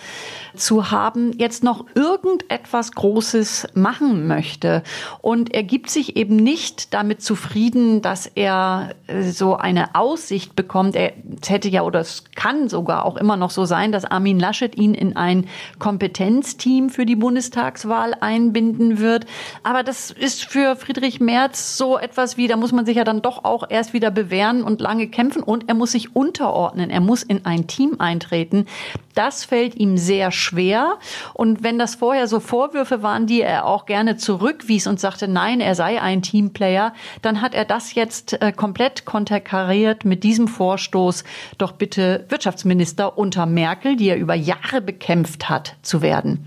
zu 0.54 0.92
haben, 0.92 1.32
jetzt 1.36 1.64
noch 1.64 1.86
irgendetwas 1.94 2.92
Großes 2.92 3.68
machen 3.74 4.28
möchte. 4.28 4.84
Und 5.20 5.52
er 5.52 5.64
gibt 5.64 5.90
sich 5.90 6.16
eben 6.16 6.36
nicht 6.36 6.94
damit 6.94 7.20
zufrieden, 7.20 8.00
dass 8.00 8.26
er 8.26 8.94
äh, 9.08 9.22
so 9.22 9.56
eine 9.56 9.96
Aussicht 9.96 10.54
bekommt. 10.54 10.94
Er 10.94 11.12
hätte 11.44 11.68
ja 11.68 11.82
oder 11.82 12.00
es 12.00 12.24
kann 12.36 12.68
sogar 12.68 13.04
auch 13.04 13.16
immer 13.16 13.36
noch 13.36 13.50
so 13.50 13.64
sein, 13.64 13.90
dass 13.90 14.04
Armin 14.04 14.38
Laschet 14.38 14.76
ihn 14.76 14.94
in 14.94 15.16
ein 15.16 15.48
Kompetenzteam 15.80 16.90
für 16.90 17.06
die 17.06 17.16
Bundestagswahl 17.16 18.14
einbinden 18.20 19.00
wird. 19.00 19.26
Aber 19.64 19.82
das 19.82 20.12
ist 20.12 20.44
für 20.44 20.76
Friedrich 20.76 21.18
Merz 21.18 21.76
so 21.76 21.98
etwas 21.98 22.36
wie, 22.36 22.46
da 22.46 22.56
muss 22.56 22.70
man 22.70 22.86
sich 22.86 22.99
ja 23.00 23.04
dann 23.04 23.22
doch 23.22 23.44
auch 23.44 23.64
erst 23.68 23.92
wieder 23.92 24.10
bewähren 24.10 24.62
und 24.62 24.80
lange 24.80 25.08
kämpfen 25.08 25.42
und 25.42 25.68
er 25.68 25.74
muss 25.74 25.92
sich 25.92 26.14
unterordnen. 26.14 26.90
Er 26.90 27.00
muss 27.00 27.22
in 27.22 27.46
ein 27.46 27.66
Team 27.66 27.96
eintreten. 27.98 28.66
Das 29.14 29.44
fällt 29.44 29.74
ihm 29.74 29.96
sehr 29.96 30.30
schwer. 30.30 30.98
Und 31.34 31.62
wenn 31.62 31.78
das 31.78 31.96
vorher 31.96 32.28
so 32.28 32.38
Vorwürfe 32.38 33.02
waren, 33.02 33.26
die 33.26 33.40
er 33.42 33.66
auch 33.66 33.86
gerne 33.86 34.16
zurückwies 34.16 34.86
und 34.86 35.00
sagte, 35.00 35.26
nein, 35.26 35.60
er 35.60 35.74
sei 35.74 36.00
ein 36.00 36.22
Teamplayer, 36.22 36.94
dann 37.22 37.40
hat 37.40 37.54
er 37.54 37.64
das 37.64 37.94
jetzt 37.94 38.40
äh, 38.40 38.52
komplett 38.52 39.04
konterkariert 39.04 40.04
mit 40.04 40.22
diesem 40.22 40.46
Vorstoß, 40.46 41.24
doch 41.58 41.72
bitte 41.72 42.26
Wirtschaftsminister 42.28 43.18
unter 43.18 43.46
Merkel, 43.46 43.96
die 43.96 44.08
er 44.08 44.16
über 44.16 44.34
Jahre 44.34 44.80
bekämpft 44.80 45.48
hat, 45.48 45.76
zu 45.82 46.02
werden. 46.02 46.46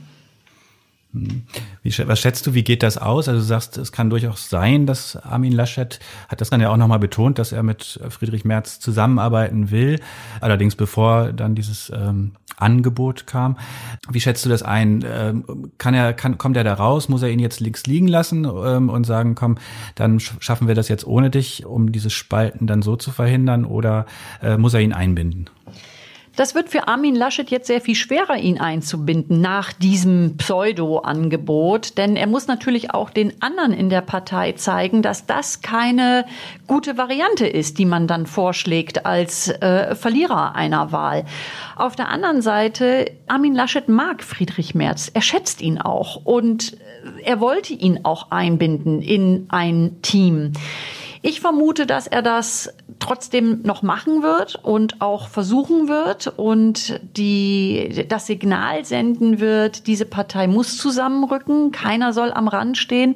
Wie, 1.13 1.93
was 2.07 2.19
schätzt 2.19 2.47
du, 2.47 2.55
wie 2.55 2.63
geht 2.63 2.81
das 2.81 2.97
aus? 2.97 3.27
Also 3.27 3.39
du 3.39 3.45
sagst, 3.45 3.77
es 3.77 3.91
kann 3.91 4.09
durchaus 4.09 4.49
sein, 4.49 4.87
dass 4.87 5.15
Armin 5.15 5.53
Laschet 5.53 5.99
hat 6.27 6.41
das 6.41 6.49
dann 6.49 6.59
ja 6.59 6.71
auch 6.71 6.77
nochmal 6.77 6.97
betont, 6.97 7.37
dass 7.37 7.51
er 7.51 7.61
mit 7.61 7.99
Friedrich 8.09 8.45
Merz 8.45 8.79
zusammenarbeiten 8.79 9.69
will. 9.69 9.99
Allerdings 10.41 10.75
bevor 10.75 11.31
dann 11.31 11.53
dieses 11.53 11.91
ähm, 11.95 12.31
Angebot 12.57 13.27
kam. 13.27 13.57
Wie 14.09 14.19
schätzt 14.19 14.43
du 14.45 14.49
das 14.49 14.63
ein? 14.63 15.05
Ähm, 15.07 15.71
kann 15.77 15.93
er, 15.93 16.13
kann, 16.13 16.39
kommt 16.39 16.57
er 16.57 16.63
da 16.63 16.73
raus? 16.73 17.09
Muss 17.09 17.21
er 17.21 17.29
ihn 17.29 17.39
jetzt 17.39 17.59
links 17.59 17.85
liegen 17.85 18.07
lassen 18.07 18.45
ähm, 18.45 18.89
und 18.89 19.05
sagen, 19.05 19.35
komm, 19.35 19.57
dann 19.95 20.19
schaffen 20.19 20.67
wir 20.67 20.75
das 20.75 20.87
jetzt 20.87 21.05
ohne 21.05 21.29
dich, 21.29 21.65
um 21.65 21.91
dieses 21.91 22.13
Spalten 22.13 22.65
dann 22.65 22.81
so 22.81 22.95
zu 22.95 23.11
verhindern? 23.11 23.65
Oder 23.65 24.07
äh, 24.41 24.57
muss 24.57 24.73
er 24.73 24.81
ihn 24.81 24.93
einbinden? 24.93 25.49
Das 26.35 26.55
wird 26.55 26.69
für 26.69 26.87
Armin 26.87 27.15
Laschet 27.15 27.51
jetzt 27.51 27.67
sehr 27.67 27.79
viel 27.79 27.93
schwerer, 27.93 28.37
ihn 28.37 28.59
einzubinden 28.59 29.39
nach 29.39 29.71
diesem 29.71 30.35
Pseudo-Angebot, 30.37 31.99
denn 31.99 32.15
er 32.15 32.25
muss 32.25 32.47
natürlich 32.47 32.91
auch 32.91 33.11
den 33.11 33.39
anderen 33.43 33.71
in 33.71 33.89
der 33.89 34.01
Partei 34.01 34.53
zeigen, 34.53 35.03
dass 35.03 35.27
das 35.27 35.61
keine 35.61 36.25
gute 36.65 36.97
Variante 36.97 37.45
ist, 37.45 37.77
die 37.77 37.85
man 37.85 38.07
dann 38.07 38.25
vorschlägt 38.25 39.05
als 39.05 39.49
äh, 39.49 39.93
Verlierer 39.93 40.55
einer 40.55 40.91
Wahl. 40.91 41.25
Auf 41.75 41.95
der 41.95 42.09
anderen 42.09 42.41
Seite, 42.41 43.11
Armin 43.27 43.53
Laschet 43.53 43.87
mag 43.87 44.23
Friedrich 44.23 44.73
Merz, 44.73 45.11
er 45.13 45.21
schätzt 45.21 45.61
ihn 45.61 45.79
auch 45.79 46.25
und 46.25 46.75
er 47.23 47.41
wollte 47.41 47.73
ihn 47.73 47.99
auch 48.05 48.31
einbinden 48.31 49.03
in 49.03 49.45
ein 49.49 50.01
Team. 50.01 50.53
Ich 51.25 51.39
vermute, 51.39 51.85
dass 51.85 52.05
er 52.05 52.21
das 52.21 52.73
trotzdem 52.99 53.61
noch 53.63 53.81
machen 53.81 54.23
wird 54.23 54.59
und 54.61 55.01
auch 55.01 55.29
versuchen 55.29 55.87
wird 55.87 56.27
und 56.35 56.99
die, 57.15 58.05
das 58.09 58.27
Signal 58.27 58.83
senden 58.83 59.39
wird, 59.39 59.87
diese 59.87 60.03
Partei 60.03 60.47
muss 60.47 60.77
zusammenrücken, 60.77 61.71
keiner 61.71 62.11
soll 62.11 62.33
am 62.33 62.49
Rand 62.49 62.77
stehen. 62.77 63.15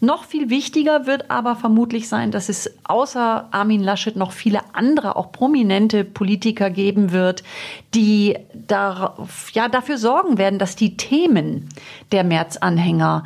Noch 0.00 0.24
viel 0.24 0.50
wichtiger 0.50 1.06
wird 1.06 1.30
aber 1.30 1.54
vermutlich 1.54 2.08
sein, 2.08 2.32
dass 2.32 2.48
es 2.48 2.76
außer 2.82 3.46
Armin 3.52 3.84
Laschet 3.84 4.16
noch 4.16 4.32
viele 4.32 4.60
andere, 4.72 5.14
auch 5.14 5.30
prominente 5.30 6.02
Politiker 6.04 6.70
geben 6.70 7.12
wird, 7.12 7.44
die 7.94 8.36
da, 8.52 9.14
ja, 9.52 9.68
dafür 9.68 9.98
sorgen 9.98 10.38
werden, 10.38 10.58
dass 10.58 10.74
die 10.74 10.96
Themen 10.96 11.68
der 12.10 12.24
Märzanhänger 12.24 13.22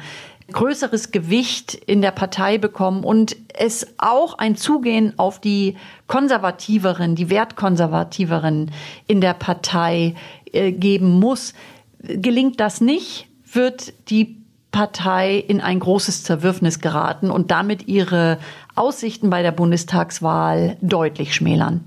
größeres 0.53 1.11
Gewicht 1.11 1.75
in 1.75 2.01
der 2.01 2.11
Partei 2.11 2.59
bekommen 2.59 3.05
und 3.05 3.37
es 3.55 3.87
auch 3.99 4.39
ein 4.39 4.57
Zugehen 4.57 5.19
auf 5.19 5.41
die 5.41 5.77
konservativeren, 6.07 7.15
die 7.15 7.31
wertkonservativeren 7.31 8.71
in 9.07 9.21
der 9.21 9.35
Partei 9.35 10.15
äh, 10.53 10.73
geben 10.73 11.19
muss. 11.21 11.55
Gelingt 12.03 12.61
das 12.61 12.81
nicht, 12.81 13.29
wird 13.53 13.93
die 14.11 14.37
Partei 14.71 15.37
in 15.37 15.61
ein 15.61 15.81
großes 15.81 16.25
Zerwürfnis 16.25 16.81
geraten 16.81 17.31
und 17.31 17.51
damit 17.51 17.89
ihre 17.89 18.39
Aussichten 18.75 19.31
bei 19.31 19.43
der 19.43 19.53
Bundestagswahl 19.53 20.77
deutlich 20.81 21.35
schmälern. 21.35 21.85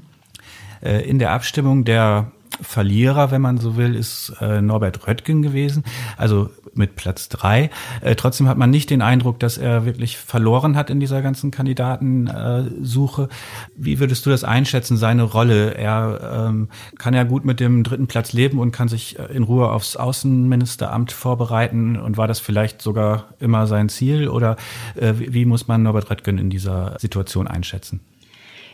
Äh, 0.81 1.07
in 1.07 1.19
der 1.19 1.31
Abstimmung 1.31 1.85
der 1.85 2.31
Verlierer, 2.61 3.31
wenn 3.31 3.41
man 3.41 3.57
so 3.57 3.77
will, 3.77 3.95
ist 3.95 4.33
äh, 4.41 4.61
Norbert 4.61 5.07
Röttgen 5.07 5.41
gewesen, 5.41 5.83
also 6.17 6.49
mit 6.73 6.95
Platz 6.95 7.29
drei. 7.29 7.69
Äh, 8.01 8.15
trotzdem 8.15 8.47
hat 8.47 8.57
man 8.57 8.69
nicht 8.69 8.89
den 8.89 9.01
Eindruck, 9.01 9.39
dass 9.39 9.57
er 9.57 9.85
wirklich 9.85 10.17
verloren 10.17 10.75
hat 10.75 10.89
in 10.89 10.99
dieser 10.99 11.21
ganzen 11.21 11.51
Kandidatensuche. 11.51 13.29
Wie 13.75 13.99
würdest 13.99 14.25
du 14.25 14.29
das 14.29 14.43
einschätzen, 14.43 14.97
seine 14.97 15.23
Rolle? 15.23 15.75
Er 15.75 16.47
ähm, 16.49 16.69
kann 16.97 17.13
ja 17.13 17.23
gut 17.23 17.45
mit 17.45 17.59
dem 17.59 17.83
dritten 17.83 18.07
Platz 18.07 18.33
leben 18.33 18.59
und 18.59 18.71
kann 18.71 18.87
sich 18.87 19.19
äh, 19.19 19.25
in 19.33 19.43
Ruhe 19.43 19.71
aufs 19.71 19.95
Außenministeramt 19.95 21.11
vorbereiten. 21.11 21.97
Und 21.97 22.17
war 22.17 22.27
das 22.27 22.39
vielleicht 22.39 22.81
sogar 22.81 23.29
immer 23.39 23.67
sein 23.67 23.89
Ziel? 23.89 24.27
Oder 24.27 24.55
äh, 24.95 25.13
wie 25.17 25.45
muss 25.45 25.67
man 25.67 25.83
Norbert 25.83 26.09
Röttgen 26.09 26.37
in 26.37 26.49
dieser 26.49 26.97
Situation 26.99 27.47
einschätzen? 27.47 28.01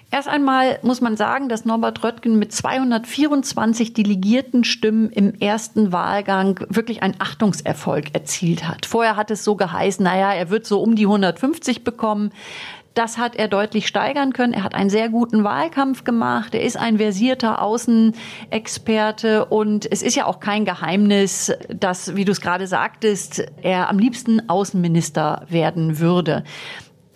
Erst 0.10 0.30
einmal 0.30 0.80
muss 0.84 1.02
man 1.02 1.18
sagen, 1.18 1.50
dass 1.50 1.66
Norbert 1.66 2.02
Röttgen 2.02 2.40
mit 2.40 2.54
224 2.54 3.94
delegierten 3.94 4.64
Stimmen 4.64 5.10
im 5.10 5.36
ersten 5.36 5.92
Wahlgang 5.92 6.66
wirklich 6.70 7.04
einen 7.04 7.16
Achtungserfolg 7.20 8.16
erzielt 8.16 8.66
hat. 8.68 8.86
Vorher 8.86 9.18
hat 9.18 9.32
es 9.32 9.44
so 9.44 9.56
geheißen, 9.56 10.04
naja, 10.04 10.32
er 10.32 10.50
wird 10.50 10.66
so 10.66 10.82
um 10.82 10.96
die 10.96 11.06
150 11.06 11.84
bekommen. 11.84 12.32
Das 12.94 13.20
hat 13.20 13.36
er 13.36 13.48
deutlich 13.48 13.86
steigern 13.86 14.34
können. 14.34 14.54
Er 14.54 14.64
hat 14.64 14.74
einen 14.74 14.90
sehr 14.90 15.10
guten 15.10 15.44
Wahlkampf 15.44 16.04
gemacht. 16.04 16.56
Er 16.56 16.64
ist 16.64 16.78
ein 16.78 16.98
versierter 16.98 17.62
Außenexperte 17.62 19.46
und 19.46 19.92
es 19.92 20.02
ist 20.02 20.16
ja 20.16 20.26
auch 20.26 20.40
kein 20.40 20.66
Geheimnis, 20.66 21.52
dass, 21.70 22.16
wie 22.16 22.26
du 22.26 22.32
es 22.32 22.42
gerade 22.42 22.66
sagtest, 22.66 23.46
er 23.62 23.90
am 23.90 24.00
liebsten 24.00 24.50
Außenminister 24.50 25.46
werden 25.48 26.00
würde. 26.00 26.44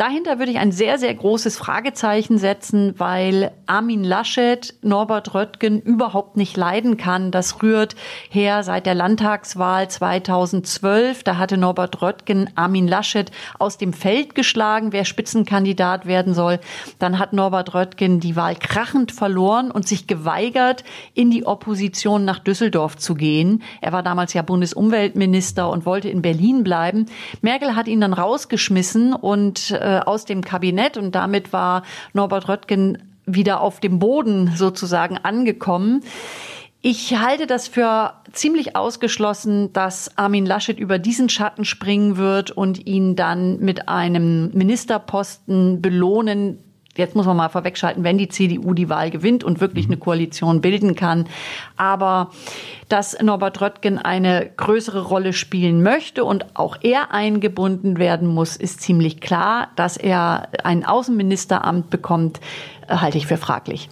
Dahinter 0.02 0.40
würde 0.40 0.52
ich 0.52 0.58
ein 0.58 0.72
sehr, 0.72 0.98
sehr 0.98 1.14
großes 1.14 1.60
Fragezeichen 1.60 2.40
setzen, 2.40 2.96
weil 2.98 3.52
Armin 3.68 4.04
Laschet 4.04 4.74
Norbert 4.82 5.36
Röttgen 5.36 5.80
überhaupt 5.80 6.38
nicht 6.38 6.58
leiden 6.58 6.98
kann. 6.98 7.30
Das 7.30 7.62
rührt 7.62 7.96
her 8.32 8.64
seit 8.64 8.88
der 8.88 8.96
Landtagswahl 8.96 9.92
2012. 9.92 11.24
Da 11.24 11.38
hatte 11.38 11.56
Norbert 11.56 12.02
Röttgen 12.02 12.50
Armin 12.56 12.88
Laschet 12.88 13.30
aus 13.60 13.78
dem 13.78 13.94
Feld 13.94 14.34
geschlagen, 14.34 14.92
wer 14.92 15.06
Spitzenkandidat 15.06 16.08
werden 16.08 16.34
soll. 16.34 16.60
Dann 16.98 17.20
hat 17.20 17.34
Norbert 17.34 17.76
Röttgen 17.76 18.20
die 18.20 18.36
Wahl 18.36 18.56
krachend 18.56 19.12
verloren 19.12 19.70
und 19.70 19.88
sich 19.88 20.08
geweigert, 20.08 20.84
in 21.14 21.30
die 21.30 21.46
Opposition 21.46 22.26
nach 22.26 22.40
Düsseldorf 22.40 22.98
zu 22.98 23.14
gehen. 23.14 23.62
Er 23.82 23.92
war 23.92 24.02
damals 24.02 24.34
ja 24.34 24.42
Bundesumweltminister 24.42 25.70
und 25.70 25.86
wollte 25.86 26.10
in 26.10 26.24
Berlin 26.24 26.64
bleiben. 26.64 27.06
Merkel 27.42 27.76
hat 27.76 27.88
ihn 27.88 28.02
dann 28.02 28.14
rausgeschmissen 28.14 29.14
und 29.14 29.70
äh, 29.70 29.91
äh, 29.92 30.00
aus 30.06 30.26
dem 30.26 30.42
Kabinett 30.42 30.98
und 30.98 31.14
damit 31.14 31.54
war 31.54 31.84
Norbert 32.14 32.48
Röttgen 32.48 32.98
wieder 33.26 33.62
auf 33.62 33.80
dem 33.80 34.00
Boden 34.00 34.52
sozusagen 34.56 35.18
angekommen. 35.18 36.04
Ich 36.82 37.16
halte 37.16 37.46
das 37.46 37.68
für 37.68 38.14
ziemlich 38.32 38.76
ausgeschlossen, 38.76 39.72
dass 39.72 40.18
Armin 40.18 40.48
Laschet 40.48 40.80
über 40.80 40.98
diesen 40.98 41.30
Schatten 41.30 41.64
springen 41.64 42.18
wird 42.18 42.50
und 42.50 42.88
ihn 42.88 43.16
dann 43.16 43.60
mit 43.60 43.88
einem 43.88 44.50
Ministerposten 44.54 45.82
belohnen, 45.82 46.58
jetzt 47.02 47.16
muss 47.16 47.26
man 47.26 47.36
mal 47.36 47.50
vorwegschalten, 47.50 48.04
wenn 48.06 48.18
die 48.18 48.30
CDU 48.30 48.74
die 48.74 48.88
Wahl 48.88 49.12
gewinnt 49.12 49.44
und 49.44 49.60
wirklich 49.60 49.88
eine 49.88 49.98
Koalition 49.98 50.62
bilden 50.62 50.96
kann. 50.96 51.28
Aber 51.76 52.32
dass 52.88 53.20
Norbert 53.22 53.60
Röttgen 53.60 53.98
eine 53.98 54.50
größere 54.56 55.02
Rolle 55.02 55.34
spielen 55.34 55.84
möchte 55.84 56.24
und 56.24 56.56
auch 56.56 56.78
er 56.82 57.12
eingebunden 57.12 57.98
werden 57.98 58.28
muss, 58.28 58.56
ist 58.56 58.82
ziemlich 58.82 59.20
klar. 59.20 59.70
Dass 59.76 59.98
er 59.98 60.48
ein 60.64 60.86
Außenministeramt 60.86 61.90
bekommt, 61.90 62.40
äh, 62.88 62.96
halte 62.96 63.18
ich 63.18 63.28
für 63.28 63.38
fraglich. 63.38 63.90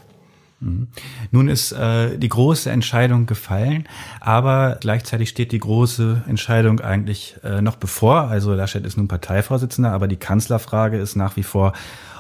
Mhm. 0.60 0.88
Nun 1.32 1.48
ist 1.48 1.72
äh, 1.72 2.18
die 2.18 2.30
große 2.30 2.70
Entscheidung 2.70 3.26
gefallen, 3.26 3.88
aber 4.20 4.78
gleichzeitig 4.82 5.30
steht 5.30 5.52
die 5.52 5.60
große 5.60 6.24
Entscheidung 6.28 6.82
eigentlich 6.82 7.38
äh, 7.44 7.62
noch 7.62 7.78
bevor. 7.78 8.24
Also 8.24 8.54
Laschet 8.54 8.86
ist 8.86 8.98
nun 8.98 9.08
Parteivorsitzender, 9.08 9.92
aber 9.92 10.08
die 10.08 10.18
Kanzlerfrage 10.18 10.98
ist 10.98 11.16
nach 11.16 11.38
wie 11.38 11.44
vor 11.44 11.74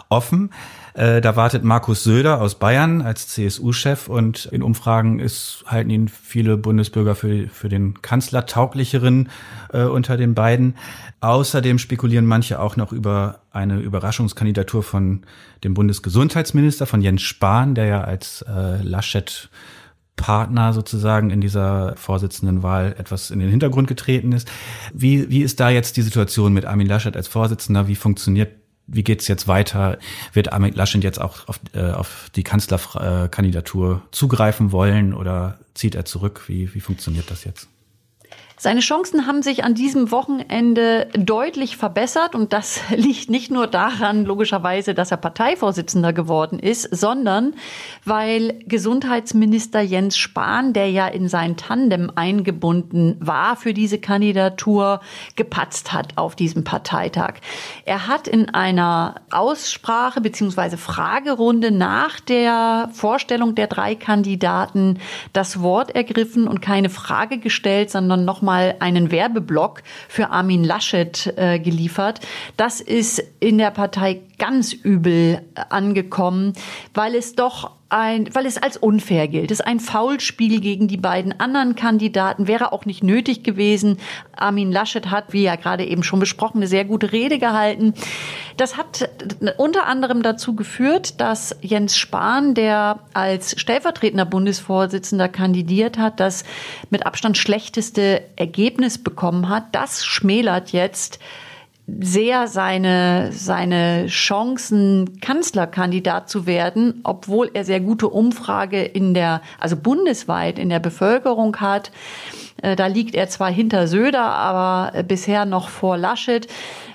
offen. 0.10 0.51
Äh, 0.96 1.22
da 1.22 1.36
wartet 1.36 1.63
Markus 1.63 2.04
Söder 2.04 2.42
aus 2.42 2.56
Bayern 2.56 3.01
als 3.01 3.28
CSU-Chef 3.28 4.08
und 4.08 4.48
in 4.48 4.63
Umfragen 4.63 5.20
ist, 5.20 5.63
halten 5.68 5.92
ihn 5.92 6.08
viele 6.08 6.58
Bundesbürger 6.58 7.13
für, 7.16 7.48
für 7.48 7.70
den 7.70 8.01
Kanzlertauglicheren 8.01 9.30
äh, 9.72 9.84
unter 9.84 10.18
den 10.18 10.34
beiden. 10.34 10.75
Außerdem 11.22 11.78
spekulieren 11.78 12.25
manche 12.25 12.60
auch 12.60 12.75
noch 12.75 12.92
über 12.92 13.42
eine 13.51 13.80
Überraschungskandidatur 13.80 14.82
von 14.82 15.22
dem 15.63 15.75
Bundesgesundheitsminister, 15.75 16.88
von 16.88 17.01
Jens 17.01 17.22
Spahn, 17.22 17.75
der 17.75 17.86
ja 17.86 18.01
als 18.01 18.44
äh, 18.48 18.82
Laschet 18.82 19.50
Partner 20.16 20.74
sozusagen 20.74 21.30
in 21.30 21.39
dieser 21.39 21.96
Vorsitzendenwahl 21.96 22.94
etwas 22.98 23.32
in 23.32 23.39
den 23.39 23.50
Hintergrund 23.50 23.88
getreten 23.88 24.34
ist. 24.34 24.51
Wie, 24.94 25.30
wie 25.30 25.44
ist 25.44 25.62
da 25.62 25.70
jetzt 25.70 25.96
die 25.96 26.01
Situation 26.01 26.51
mit 26.51 26.66
Armin 26.66 26.88
Laschet 26.88 27.16
als 27.16 27.30
Vorsitzender? 27.30 27.88
Wie 27.88 27.96
funktioniert 27.96 28.59
wie 28.91 29.03
geht's 29.03 29.27
jetzt 29.27 29.48
weiter? 29.48 29.98
Wird 30.34 30.51
Armin 30.51 30.74
Laschet 30.74 31.03
jetzt 31.03 31.19
auch 31.19 31.48
auf, 31.48 31.60
äh, 31.74 31.91
auf 31.91 32.29
die 32.36 32.43
Kanzlerkandidatur 32.43 34.01
zugreifen 34.12 34.72
wollen 34.72 35.13
oder 35.13 35.60
zieht 35.74 35.96
er 35.96 36.05
zurück? 36.05 36.43
Wie, 36.48 36.74
wie 36.74 36.81
funktioniert 36.81 37.29
das 37.31 37.43
jetzt? 37.43 37.67
Seine 38.62 38.82
Chancen 38.82 39.25
haben 39.25 39.42
sich 39.42 39.63
an 39.63 39.74
diesem 39.74 40.12
Wochenende 40.12 41.08
deutlich 41.13 41.78
verbessert 41.78 42.36
und 42.36 42.51
das 42.51 42.82
liegt 42.94 43.30
nicht 43.30 43.51
nur 43.51 43.68
daran, 43.68 44.25
logischerweise, 44.25 44.94
dass 44.94 45.12
er 45.12 45.18
Parteivorsitzender 45.18 46.12
geworden 46.12 46.60
ist, 46.60 46.94
sondern 46.94 47.54
weil 48.04 48.60
Gesundheitsminister 48.68 49.80
Jens 49.80 50.18
Spahn, 50.18 50.74
der 50.74 50.92
ja 50.92 51.08
in 51.08 51.30
sein 51.30 51.56
Tandem 51.56 52.12
eingebunden 52.13 53.16
war 53.22 53.56
für 53.56 53.74
diese 53.74 53.98
Kandidatur, 53.98 55.00
gepatzt 55.38 55.94
hat 55.94 56.18
auf 56.18 56.36
diesem 56.36 56.66
Parteitag. 56.66 57.36
Er 57.86 58.08
hat 58.08 58.28
in 58.28 58.50
einer 58.50 59.22
Aussprache 59.32 60.20
beziehungsweise 60.20 60.75
Fragerunde 60.75 61.72
nach 61.72 62.20
der 62.20 62.89
Vorstellung 62.92 63.56
der 63.56 63.68
drei 63.68 63.96
Kandidaten 63.96 65.00
das 65.32 65.62
Wort 65.62 65.96
ergriffen 65.96 66.46
und 66.46 66.62
keine 66.62 66.89
Frage 66.89 67.38
gestellt, 67.38 67.89
sondern 67.89 68.25
nochmal 68.25 68.49
mal 68.50 68.75
einen 68.79 69.12
Werbeblock 69.12 69.84
für 70.08 70.32
Armin 70.32 70.63
Laschet 70.63 71.32
äh, 71.38 71.60
geliefert. 71.60 72.20
Das 72.58 72.82
ist 72.82 73.24
in 73.39 73.60
der 73.60 73.70
Partei 73.70 74.22
ganz 74.39 74.74
übel 74.74 75.44
äh, 75.53 75.62
angekommen, 75.70 76.53
weil 76.96 77.13
es 77.13 77.36
doch 77.36 77.78
ein, 77.89 78.34
weil 78.34 78.46
es 78.46 78.58
als 78.58 78.77
unfair 78.77 79.27
gilt. 79.27 79.51
Es 79.51 79.60
ist 79.60 79.65
ein 79.65 79.79
Foulspiel 79.79 80.62
gegen 80.62 80.88
die 80.88 80.98
beiden 80.98 81.39
anderen 81.39 81.75
Kandidaten, 81.75 82.48
wäre 82.48 82.72
auch 82.72 82.86
nicht 82.86 83.03
nötig 83.03 83.43
gewesen. 83.43 83.98
Armin 84.36 84.72
Laschet 84.72 85.10
hat, 85.12 85.34
wie 85.34 85.43
ja 85.43 85.55
gerade 85.55 85.86
eben 85.86 86.03
schon 86.03 86.19
besprochen, 86.19 86.58
eine 86.58 86.67
sehr 86.67 86.86
gute 86.86 87.12
Rede 87.12 87.39
gehalten. 87.39 87.93
Das 88.58 88.77
hat 88.77 89.10
unter 89.58 89.86
anderem 89.88 90.22
dazu 90.22 90.55
geführt, 90.55 91.19
dass 91.19 91.55
Jens 91.62 91.98
Spahn, 91.98 92.53
der 92.53 93.00
als 93.13 93.60
stellvertretender 93.60 94.25
Bundesvorsitzender 94.25 95.27
kandidiert 95.27 95.98
hat, 95.98 96.19
das 96.19 96.43
mit 96.89 97.05
Abstand 97.05 97.38
schlechteste 97.38 98.24
Ergebnis 98.36 98.98
bekommen 98.98 99.50
hat. 99.50 99.74
Das 99.74 100.05
schmälert 100.05 100.72
jetzt 100.72 101.19
sehr 102.01 102.48
seine, 102.48 103.31
seine 103.31 104.08
Chancen, 104.08 105.19
Kanzlerkandidat 105.22 106.29
zu 106.29 106.46
werden, 106.46 107.01
obwohl 107.03 107.50
er 107.53 107.63
sehr 107.63 107.79
gute 107.79 108.08
Umfrage 108.08 108.84
in 108.84 109.13
der, 109.13 109.41
also 109.60 109.75
bundesweit 109.75 110.60
in 110.60 110.69
der 110.69 110.79
Bevölkerung 110.79 111.58
hat. 111.58 111.91
Äh, 112.62 112.75
da 112.75 112.88
liegt 112.88 113.15
er 113.15 113.29
zwar 113.29 113.51
hinter 113.51 113.88
Söder, 113.88 114.24
aber 114.24 115.03
bisher 115.03 115.46
noch 115.46 115.69
vor 115.69 115.98
Laschet. 115.98 116.48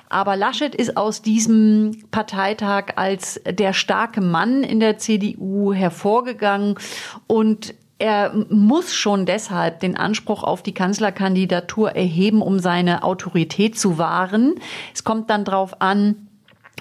Aber 0.09 0.37
Laschet 0.37 0.75
ist 0.75 0.97
aus 0.97 1.23
diesem 1.23 2.05
Parteitag 2.11 2.93
als 2.97 3.41
der 3.45 3.73
starke 3.73 4.21
Mann 4.21 4.63
in 4.63 4.79
der 4.79 4.99
CDU 4.99 5.73
hervorgegangen 5.73 6.77
und 7.27 7.75
er 7.99 8.35
muss 8.49 8.95
schon 8.95 9.25
deshalb 9.25 9.81
den 9.81 9.97
Anspruch 9.97 10.43
auf 10.43 10.63
die 10.63 10.75
Kanzlerkandidatur 10.75 11.93
erheben, 11.93 12.43
um 12.43 12.59
seine 12.59 13.03
Autorität 13.03 13.79
zu 13.79 13.99
wahren. 13.99 14.55
Es 14.93 15.05
kommt 15.05 15.31
dann 15.31 15.45
darauf 15.45 15.81
an, 15.81 16.29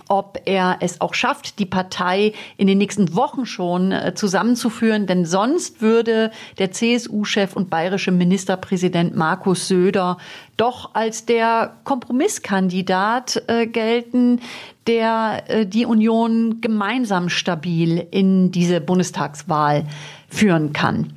ob 0.07 0.41
er 0.45 0.77
es 0.81 1.01
auch 1.01 1.13
schafft, 1.13 1.59
die 1.59 1.65
Partei 1.65 2.33
in 2.57 2.67
den 2.67 2.77
nächsten 2.77 3.15
Wochen 3.15 3.45
schon 3.45 3.91
äh, 3.91 4.13
zusammenzuführen. 4.15 5.07
Denn 5.07 5.25
sonst 5.25 5.81
würde 5.81 6.31
der 6.57 6.71
CSU-Chef 6.71 7.55
und 7.55 7.69
bayerische 7.69 8.11
Ministerpräsident 8.11 9.15
Markus 9.15 9.67
Söder 9.67 10.17
doch 10.57 10.93
als 10.93 11.25
der 11.25 11.77
Kompromisskandidat 11.83 13.43
äh, 13.47 13.67
gelten, 13.67 14.41
der 14.87 15.43
äh, 15.47 15.65
die 15.65 15.85
Union 15.85 16.61
gemeinsam 16.61 17.29
stabil 17.29 18.05
in 18.11 18.51
diese 18.51 18.81
Bundestagswahl 18.81 19.85
führen 20.27 20.73
kann. 20.73 21.13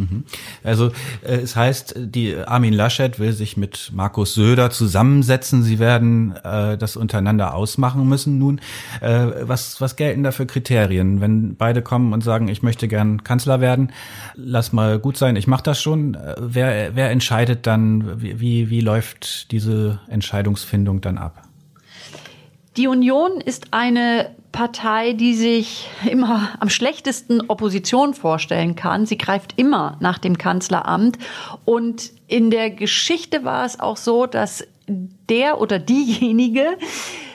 Mhm. 0.00 0.24
Also 0.64 0.88
äh, 1.22 1.36
es 1.36 1.56
heißt, 1.56 1.94
die 1.96 2.36
Armin 2.36 2.72
Laschet 2.72 3.18
will 3.18 3.32
sich 3.32 3.56
mit 3.56 3.90
Markus 3.92 4.34
Söder 4.34 4.70
zusammensetzen. 4.70 5.62
Sie 5.62 5.78
werden 5.78 6.34
äh, 6.42 6.78
das 6.78 6.96
untereinander 6.96 7.54
ausmachen 7.54 8.08
müssen. 8.08 8.38
Nun, 8.38 8.60
äh, 9.00 9.26
was 9.42 9.80
was 9.80 9.96
gelten 9.96 10.22
da 10.22 10.32
für 10.32 10.46
Kriterien, 10.46 11.20
wenn 11.20 11.56
beide 11.56 11.82
kommen 11.82 12.12
und 12.12 12.24
sagen, 12.24 12.48
ich 12.48 12.62
möchte 12.62 12.88
gern 12.88 13.24
Kanzler 13.24 13.60
werden? 13.60 13.92
Lass 14.36 14.72
mal 14.72 14.98
gut 14.98 15.16
sein, 15.16 15.36
ich 15.36 15.46
mache 15.46 15.62
das 15.62 15.80
schon. 15.80 16.14
Äh, 16.14 16.36
wer 16.38 16.96
wer 16.96 17.10
entscheidet 17.10 17.66
dann? 17.66 18.22
Wie 18.22 18.40
wie, 18.40 18.70
wie 18.70 18.80
läuft 18.80 19.52
diese 19.52 20.00
Entscheidungsfindung 20.08 21.00
dann 21.00 21.18
ab? 21.18 21.42
Die 22.76 22.86
Union 22.86 23.40
ist 23.44 23.68
eine 23.72 24.30
Partei, 24.52 25.12
die 25.12 25.34
sich 25.34 25.88
immer 26.10 26.50
am 26.60 26.68
schlechtesten 26.68 27.40
Opposition 27.42 28.14
vorstellen 28.14 28.74
kann. 28.74 29.06
Sie 29.06 29.18
greift 29.18 29.54
immer 29.56 29.96
nach 30.00 30.18
dem 30.18 30.38
Kanzleramt. 30.38 31.18
Und 31.64 32.12
in 32.26 32.50
der 32.50 32.70
Geschichte 32.70 33.44
war 33.44 33.64
es 33.64 33.78
auch 33.78 33.96
so, 33.96 34.26
dass 34.26 34.66
der 34.86 35.60
oder 35.60 35.78
diejenige 35.78 36.66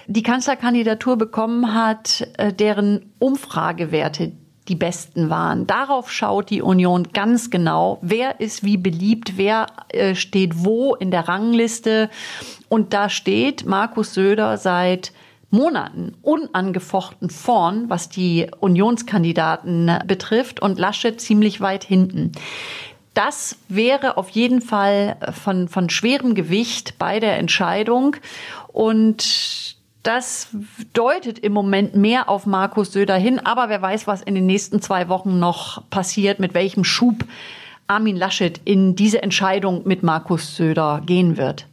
die 0.08 0.24
Kanzlerkandidatur 0.24 1.18
bekommen 1.18 1.74
hat, 1.74 2.28
äh, 2.38 2.54
deren 2.54 3.14
Umfragewerte 3.20 4.34
die 4.68 4.76
besten 4.76 5.30
waren. 5.30 5.68
Darauf 5.68 6.12
schaut 6.12 6.50
die 6.50 6.62
Union 6.62 7.10
ganz 7.14 7.50
genau, 7.50 8.00
wer 8.02 8.40
ist 8.40 8.64
wie 8.64 8.78
beliebt, 8.78 9.34
wer 9.38 9.68
äh, 9.90 10.16
steht 10.16 10.66
wo 10.66 10.96
in 10.96 11.12
der 11.12 11.28
Rangliste. 11.28 12.10
Und 12.68 12.94
da 12.94 13.10
steht 13.10 13.66
Markus 13.66 14.14
Söder 14.14 14.58
seit 14.58 15.12
Monaten 15.56 16.14
unangefochten 16.22 17.30
vorn, 17.30 17.90
was 17.90 18.10
die 18.10 18.48
Unionskandidaten 18.60 20.00
betrifft 20.06 20.62
und 20.62 20.78
Laschet 20.78 21.20
ziemlich 21.20 21.62
weit 21.62 21.84
hinten. 21.84 22.34
Das 23.14 23.58
wäre 23.70 24.18
auf 24.18 24.30
jeden 24.30 24.62
Fall 24.62 25.18
von, 25.32 25.70
von 25.70 25.90
schwerem 25.90 26.36
Gewicht 26.36 27.00
bei 27.00 27.22
der 27.22 27.38
Entscheidung 27.38 28.18
und 28.68 29.76
das 30.04 30.50
deutet 30.94 31.40
im 31.40 31.54
Moment 31.54 31.96
mehr 31.96 32.30
auf 32.30 32.46
Markus 32.46 32.92
Söder 32.92 33.16
hin, 33.16 33.40
aber 33.40 33.70
wer 33.70 33.82
weiß, 33.82 34.06
was 34.06 34.22
in 34.22 34.36
den 34.36 34.46
nächsten 34.46 34.82
zwei 34.82 35.10
Wochen 35.10 35.40
noch 35.40 35.90
passiert, 35.90 36.40
mit 36.40 36.54
welchem 36.54 36.84
Schub 36.84 37.26
Armin 37.88 38.16
Laschet 38.16 38.60
in 38.66 38.96
diese 38.96 39.24
Entscheidung 39.24 39.84
mit 39.86 40.04
Markus 40.04 40.56
Söder 40.58 41.02
gehen 41.06 41.38
wird. 41.38 41.68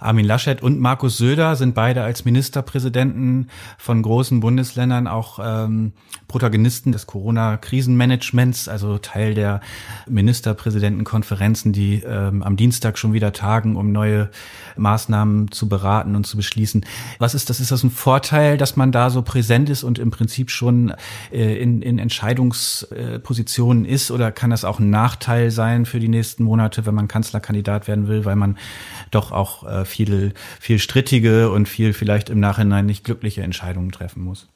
Armin 0.00 0.24
Laschet 0.24 0.62
und 0.62 0.80
Markus 0.80 1.18
Söder 1.18 1.56
sind 1.56 1.74
beide 1.74 2.02
als 2.02 2.24
Ministerpräsidenten 2.24 3.48
von 3.78 4.00
großen 4.02 4.40
Bundesländern 4.40 5.06
auch 5.06 5.38
ähm, 5.42 5.92
Protagonisten 6.26 6.92
des 6.92 7.06
Corona-Krisenmanagements, 7.06 8.68
also 8.68 8.98
Teil 8.98 9.34
der 9.34 9.60
Ministerpräsidentenkonferenzen, 10.08 11.72
die 11.72 12.02
ähm, 12.06 12.42
am 12.42 12.56
Dienstag 12.56 12.98
schon 12.98 13.12
wieder 13.12 13.32
tagen, 13.32 13.76
um 13.76 13.92
neue 13.92 14.30
Maßnahmen 14.76 15.50
zu 15.50 15.68
beraten 15.68 16.16
und 16.16 16.26
zu 16.26 16.36
beschließen. 16.36 16.86
Was 17.18 17.34
ist 17.34 17.50
das? 17.50 17.60
Ist 17.60 17.70
das 17.70 17.82
ein 17.82 17.90
Vorteil, 17.90 18.56
dass 18.56 18.76
man 18.76 18.92
da 18.92 19.10
so 19.10 19.20
präsent 19.22 19.68
ist 19.68 19.82
und 19.82 19.98
im 19.98 20.10
Prinzip 20.10 20.50
schon 20.50 20.94
äh, 21.30 21.56
in, 21.56 21.82
in 21.82 21.98
Entscheidungspositionen 21.98 23.84
ist? 23.84 24.10
Oder 24.10 24.32
kann 24.32 24.50
das 24.50 24.64
auch 24.64 24.78
ein 24.78 24.88
Nachteil 24.88 25.50
sein 25.50 25.84
für 25.84 26.00
die 26.00 26.08
nächsten 26.08 26.44
Monate, 26.44 26.86
wenn 26.86 26.94
man 26.94 27.08
Kanzlerkandidat 27.08 27.86
werden 27.86 28.08
will, 28.08 28.24
weil 28.24 28.36
man 28.36 28.56
doch 29.10 29.32
auch 29.32 29.64
äh, 29.68 29.84
viel, 29.90 30.32
viel 30.58 30.78
strittige 30.78 31.50
und 31.50 31.68
viel 31.68 31.92
vielleicht 31.92 32.30
im 32.30 32.40
Nachhinein 32.40 32.86
nicht 32.86 33.04
glückliche 33.04 33.42
Entscheidungen 33.42 33.92
treffen 33.92 34.24
muss. 34.24 34.48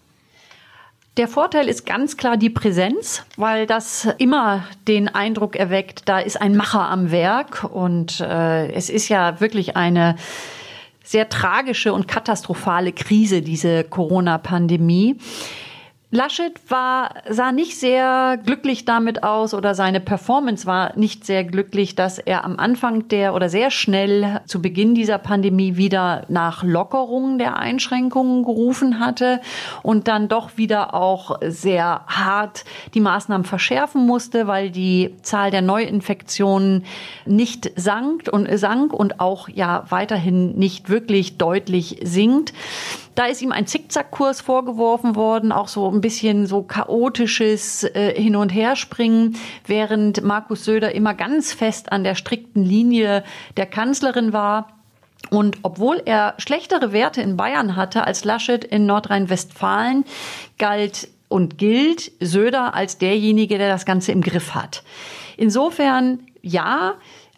Der 1.16 1.28
Vorteil 1.28 1.68
ist 1.68 1.86
ganz 1.86 2.16
klar 2.16 2.36
die 2.36 2.50
Präsenz, 2.50 3.24
weil 3.36 3.66
das 3.66 4.08
immer 4.18 4.64
den 4.88 5.08
Eindruck 5.08 5.54
erweckt, 5.54 6.08
da 6.08 6.18
ist 6.18 6.40
ein 6.40 6.56
Macher 6.56 6.88
am 6.88 7.12
Werk 7.12 7.62
und 7.62 8.18
äh, 8.18 8.72
es 8.72 8.90
ist 8.90 9.08
ja 9.08 9.40
wirklich 9.40 9.76
eine 9.76 10.16
sehr 11.04 11.28
tragische 11.28 11.92
und 11.92 12.08
katastrophale 12.08 12.92
Krise, 12.92 13.42
diese 13.42 13.84
Corona-Pandemie. 13.84 15.16
Laschet 16.14 16.52
war, 16.68 17.10
sah 17.28 17.50
nicht 17.50 17.76
sehr 17.76 18.38
glücklich 18.44 18.84
damit 18.84 19.24
aus 19.24 19.52
oder 19.52 19.74
seine 19.74 19.98
Performance 19.98 20.64
war 20.64 20.96
nicht 20.96 21.26
sehr 21.26 21.42
glücklich, 21.42 21.96
dass 21.96 22.20
er 22.20 22.44
am 22.44 22.56
Anfang 22.56 23.08
der 23.08 23.34
oder 23.34 23.48
sehr 23.48 23.72
schnell 23.72 24.40
zu 24.46 24.62
Beginn 24.62 24.94
dieser 24.94 25.18
Pandemie 25.18 25.76
wieder 25.76 26.24
nach 26.28 26.62
Lockerungen 26.62 27.38
der 27.38 27.56
Einschränkungen 27.56 28.44
gerufen 28.44 29.00
hatte 29.00 29.40
und 29.82 30.06
dann 30.06 30.28
doch 30.28 30.56
wieder 30.56 30.94
auch 30.94 31.40
sehr 31.44 32.02
hart 32.06 32.64
die 32.94 33.00
Maßnahmen 33.00 33.44
verschärfen 33.44 34.06
musste, 34.06 34.46
weil 34.46 34.70
die 34.70 35.16
Zahl 35.22 35.50
der 35.50 35.62
Neuinfektionen 35.62 36.84
nicht 37.26 37.72
sank 37.74 38.28
und 38.30 38.48
sank 38.56 38.92
und 38.92 39.18
auch 39.18 39.48
ja 39.48 39.84
weiterhin 39.88 40.52
nicht 40.52 40.88
wirklich 40.88 41.38
deutlich 41.38 41.98
sinkt. 42.04 42.52
Da 43.14 43.26
ist 43.26 43.42
ihm 43.42 43.52
ein 43.52 43.66
Zickzackkurs 43.66 44.40
vorgeworfen 44.40 45.14
worden, 45.14 45.52
auch 45.52 45.68
so 45.68 45.90
ein 45.90 46.00
bisschen 46.00 46.46
so 46.46 46.62
chaotisches 46.62 47.84
äh, 47.84 48.14
Hin- 48.20 48.36
und 48.36 48.50
Herspringen, 48.50 49.36
während 49.66 50.22
Markus 50.22 50.64
Söder 50.64 50.94
immer 50.94 51.14
ganz 51.14 51.52
fest 51.52 51.92
an 51.92 52.02
der 52.02 52.16
strikten 52.16 52.64
Linie 52.64 53.22
der 53.56 53.66
Kanzlerin 53.66 54.32
war. 54.32 54.68
Und 55.30 55.58
obwohl 55.62 56.02
er 56.04 56.34
schlechtere 56.38 56.92
Werte 56.92 57.22
in 57.22 57.36
Bayern 57.36 57.76
hatte 57.76 58.04
als 58.04 58.24
Laschet 58.24 58.64
in 58.64 58.86
Nordrhein-Westfalen, 58.86 60.04
galt 60.58 61.08
und 61.28 61.56
gilt 61.56 62.12
Söder 62.20 62.74
als 62.74 62.98
derjenige, 62.98 63.58
der 63.58 63.68
das 63.68 63.86
Ganze 63.86 64.12
im 64.12 64.20
Griff 64.20 64.54
hat. 64.54 64.82
Insofern, 65.36 66.20
ja, 66.42 66.94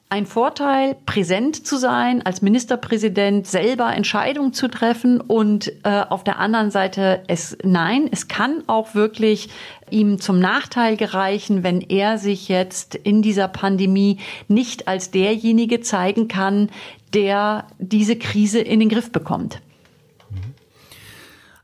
ein 0.09 0.27
Vorteil, 0.27 0.97
präsent 1.05 1.67
zu 1.67 1.77
sein, 1.77 2.23
als 2.25 2.41
Ministerpräsident 2.41 3.47
selber 3.47 3.93
Entscheidungen 3.93 4.53
zu 4.53 4.69
treffen 4.69 5.21
und 5.21 5.73
äh, 5.83 6.03
auf 6.09 6.23
der 6.23 6.39
anderen 6.39 6.71
Seite 6.71 7.25
es 7.27 7.59
nein, 7.65 8.09
es 8.13 8.29
kann 8.29 8.63
auch 8.69 8.95
wirklich 8.95 9.49
ihm 9.91 10.21
zum 10.21 10.39
Nachteil 10.39 10.97
gereichen, 10.97 11.65
wenn 11.65 11.81
er 11.81 12.19
sich 12.19 12.49
jetzt 12.49 12.95
in 12.95 13.21
dieser 13.21 13.49
Pandemie 13.49 14.19
nicht 14.47 14.87
als 14.87 15.11
derjenige 15.11 15.81
zeigen 15.81 16.29
kann, 16.29 16.71
der 17.13 17.67
diese 17.79 18.17
Krise 18.17 18.61
in 18.61 18.79
den 18.79 18.89
Griff 18.89 19.11
bekommt. 19.11 19.61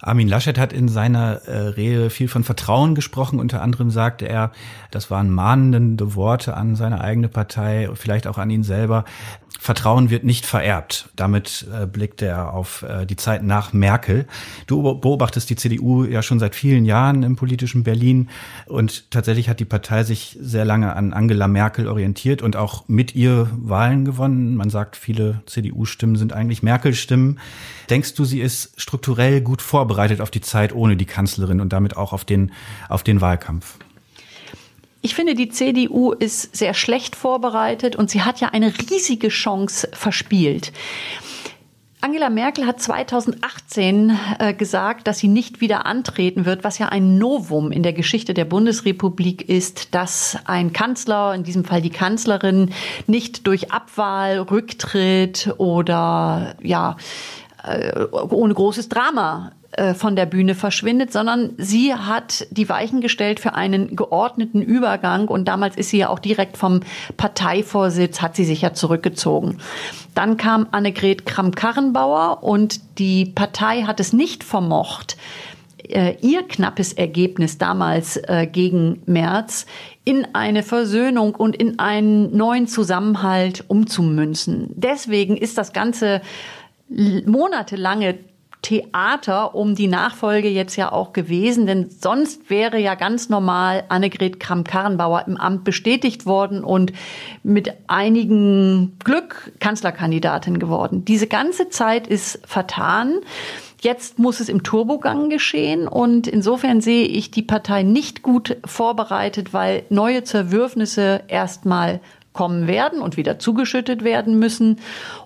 Armin 0.02 0.26
Laschet 0.26 0.58
hat 0.58 0.72
in 0.72 0.88
seiner 0.88 1.42
äh, 1.46 1.58
Rede 1.68 2.10
viel 2.10 2.26
von 2.26 2.42
Vertrauen 2.42 2.96
gesprochen. 2.96 3.38
Unter 3.38 3.62
anderem 3.62 3.90
sagte 3.90 4.28
er, 4.28 4.50
das 4.90 5.10
waren 5.10 5.30
mahnende 5.30 6.16
Worte 6.16 6.56
an 6.56 6.74
seine 6.74 7.00
eigene 7.00 7.28
Partei, 7.28 7.88
vielleicht 7.94 8.26
auch 8.26 8.36
an 8.36 8.50
ihn 8.50 8.64
selber. 8.64 9.04
Vertrauen 9.60 10.10
wird 10.10 10.24
nicht 10.24 10.44
vererbt. 10.44 11.08
Damit 11.14 11.66
äh, 11.72 11.86
blickte 11.86 12.26
er 12.26 12.52
auf 12.52 12.82
äh, 12.82 13.06
die 13.06 13.16
Zeit 13.16 13.42
nach 13.42 13.72
Merkel. 13.72 14.26
Du 14.66 14.82
beobachtest 14.82 15.50
die 15.50 15.56
CDU 15.56 16.04
ja 16.04 16.22
schon 16.22 16.38
seit 16.38 16.54
vielen 16.54 16.84
Jahren 16.84 17.22
im 17.22 17.36
politischen 17.36 17.84
Berlin 17.84 18.28
und 18.66 19.10
tatsächlich 19.10 19.48
hat 19.48 19.60
die 19.60 19.64
Partei 19.64 20.02
sich 20.02 20.36
sehr 20.40 20.64
lange 20.64 20.96
an 20.96 21.12
Angela 21.12 21.46
Merkel 21.46 21.86
orientiert 21.86 22.42
und 22.42 22.56
auch 22.56 22.88
mit 22.88 23.14
ihr 23.14 23.48
Wahlen 23.56 24.04
gewonnen. 24.04 24.56
Man 24.56 24.70
sagt, 24.70 24.96
viele 24.96 25.42
CDU-Stimmen 25.46 26.16
sind 26.16 26.32
eigentlich 26.32 26.62
Merkel-Stimmen. 26.62 27.38
Denkst 27.88 28.14
du, 28.14 28.24
sie 28.24 28.40
ist 28.40 28.80
strukturell 28.80 29.40
gut 29.42 29.62
vorbereitet 29.62 30.20
auf 30.20 30.30
die 30.30 30.40
Zeit 30.40 30.74
ohne 30.74 30.96
die 30.96 31.06
Kanzlerin 31.06 31.60
und 31.60 31.72
damit 31.72 31.96
auch 31.96 32.12
auf 32.12 32.24
den, 32.24 32.52
auf 32.88 33.04
den 33.04 33.20
Wahlkampf? 33.20 33.78
Ich 35.04 35.16
finde, 35.16 35.34
die 35.34 35.48
CDU 35.48 36.12
ist 36.12 36.54
sehr 36.54 36.74
schlecht 36.74 37.16
vorbereitet 37.16 37.96
und 37.96 38.08
sie 38.08 38.22
hat 38.22 38.40
ja 38.40 38.50
eine 38.50 38.72
riesige 38.88 39.28
Chance 39.28 39.88
verspielt. 39.92 40.72
Angela 42.00 42.30
Merkel 42.30 42.66
hat 42.66 42.80
2018 42.80 44.18
äh, 44.38 44.54
gesagt, 44.54 45.06
dass 45.06 45.18
sie 45.18 45.28
nicht 45.28 45.60
wieder 45.60 45.86
antreten 45.86 46.46
wird, 46.46 46.64
was 46.64 46.78
ja 46.78 46.88
ein 46.88 47.16
Novum 47.16 47.70
in 47.70 47.84
der 47.84 47.92
Geschichte 47.92 48.34
der 48.34 48.44
Bundesrepublik 48.44 49.48
ist, 49.48 49.94
dass 49.94 50.36
ein 50.44 50.72
Kanzler, 50.72 51.34
in 51.34 51.44
diesem 51.44 51.64
Fall 51.64 51.80
die 51.80 51.90
Kanzlerin, 51.90 52.72
nicht 53.06 53.46
durch 53.46 53.70
Abwahl, 53.70 54.40
Rücktritt 54.40 55.54
oder 55.58 56.56
ja 56.60 56.96
ohne 58.12 58.54
großes 58.54 58.88
Drama 58.88 59.52
äh, 59.72 59.94
von 59.94 60.16
der 60.16 60.26
Bühne 60.26 60.54
verschwindet, 60.54 61.12
sondern 61.12 61.54
sie 61.56 61.94
hat 61.94 62.46
die 62.50 62.68
Weichen 62.68 63.00
gestellt 63.00 63.40
für 63.40 63.54
einen 63.54 63.96
geordneten 63.96 64.60
Übergang 64.60 65.28
und 65.28 65.46
damals 65.46 65.76
ist 65.76 65.88
sie 65.88 65.98
ja 65.98 66.10
auch 66.10 66.18
direkt 66.18 66.58
vom 66.58 66.80
Parteivorsitz, 67.16 68.20
hat 68.20 68.36
sie 68.36 68.44
sich 68.44 68.60
ja 68.60 68.74
zurückgezogen. 68.74 69.58
Dann 70.14 70.36
kam 70.36 70.66
Annegret 70.72 71.24
Kramp-Karrenbauer 71.24 72.42
und 72.42 72.98
die 72.98 73.24
Partei 73.24 73.84
hat 73.84 73.98
es 73.98 74.12
nicht 74.12 74.44
vermocht, 74.44 75.16
äh, 75.88 76.16
ihr 76.20 76.42
knappes 76.42 76.92
Ergebnis 76.92 77.56
damals 77.56 78.16
äh, 78.16 78.46
gegen 78.46 79.02
März 79.06 79.66
in 80.04 80.26
eine 80.34 80.62
Versöhnung 80.62 81.34
und 81.34 81.56
in 81.56 81.78
einen 81.78 82.36
neuen 82.36 82.66
Zusammenhalt 82.66 83.64
umzumünzen. 83.68 84.68
Deswegen 84.74 85.36
ist 85.36 85.58
das 85.58 85.72
Ganze 85.72 86.20
monatelange 86.88 88.18
Theater 88.62 89.56
um 89.56 89.74
die 89.74 89.88
Nachfolge 89.88 90.48
jetzt 90.48 90.76
ja 90.76 90.92
auch 90.92 91.12
gewesen, 91.12 91.66
denn 91.66 91.90
sonst 91.90 92.48
wäre 92.48 92.78
ja 92.78 92.94
ganz 92.94 93.28
normal 93.28 93.82
Annegret 93.88 94.38
Kramp-Karrenbauer 94.38 95.24
im 95.26 95.36
Amt 95.36 95.64
bestätigt 95.64 96.26
worden 96.26 96.62
und 96.62 96.92
mit 97.42 97.72
einigen 97.88 98.96
Glück 99.04 99.52
Kanzlerkandidatin 99.58 100.60
geworden. 100.60 101.04
Diese 101.04 101.26
ganze 101.26 101.70
Zeit 101.70 102.06
ist 102.06 102.40
vertan. 102.46 103.18
Jetzt 103.80 104.20
muss 104.20 104.38
es 104.38 104.48
im 104.48 104.62
Turbogang 104.62 105.28
geschehen 105.28 105.88
und 105.88 106.28
insofern 106.28 106.80
sehe 106.80 107.06
ich 107.06 107.32
die 107.32 107.42
Partei 107.42 107.82
nicht 107.82 108.22
gut 108.22 108.58
vorbereitet, 108.64 109.52
weil 109.52 109.82
neue 109.88 110.22
Zerwürfnisse 110.22 111.22
erstmal 111.26 112.00
kommen 112.32 112.66
werden 112.66 113.00
und 113.00 113.16
wieder 113.16 113.38
zugeschüttet 113.38 114.04
werden 114.04 114.38
müssen. 114.38 114.78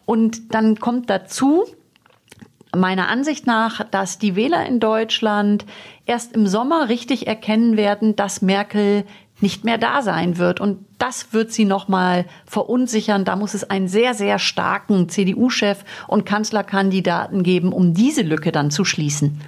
Und 0.04 0.54
dann 0.54 0.78
kommt 0.78 1.10
dazu, 1.10 1.64
meiner 2.74 3.08
Ansicht 3.08 3.46
nach, 3.46 3.84
dass 3.90 4.18
die 4.18 4.36
Wähler 4.36 4.66
in 4.66 4.80
Deutschland 4.80 5.64
erst 6.04 6.34
im 6.34 6.46
Sommer 6.46 6.88
richtig 6.88 7.26
erkennen 7.26 7.76
werden, 7.76 8.16
dass 8.16 8.42
Merkel 8.42 9.04
nicht 9.40 9.64
mehr 9.64 9.78
da 9.78 10.02
sein 10.02 10.38
wird. 10.38 10.60
Und 10.60 10.84
das 10.98 11.32
wird 11.32 11.52
sie 11.52 11.64
nochmal 11.64 12.24
verunsichern. 12.46 13.24
Da 13.24 13.36
muss 13.36 13.54
es 13.54 13.68
einen 13.68 13.88
sehr, 13.88 14.14
sehr 14.14 14.38
starken 14.38 15.08
CDU-Chef 15.08 15.84
und 16.06 16.24
Kanzlerkandidaten 16.24 17.42
geben, 17.42 17.72
um 17.72 17.92
diese 17.92 18.22
Lücke 18.22 18.52
dann 18.52 18.70
zu 18.70 18.84
schließen. 18.84 19.40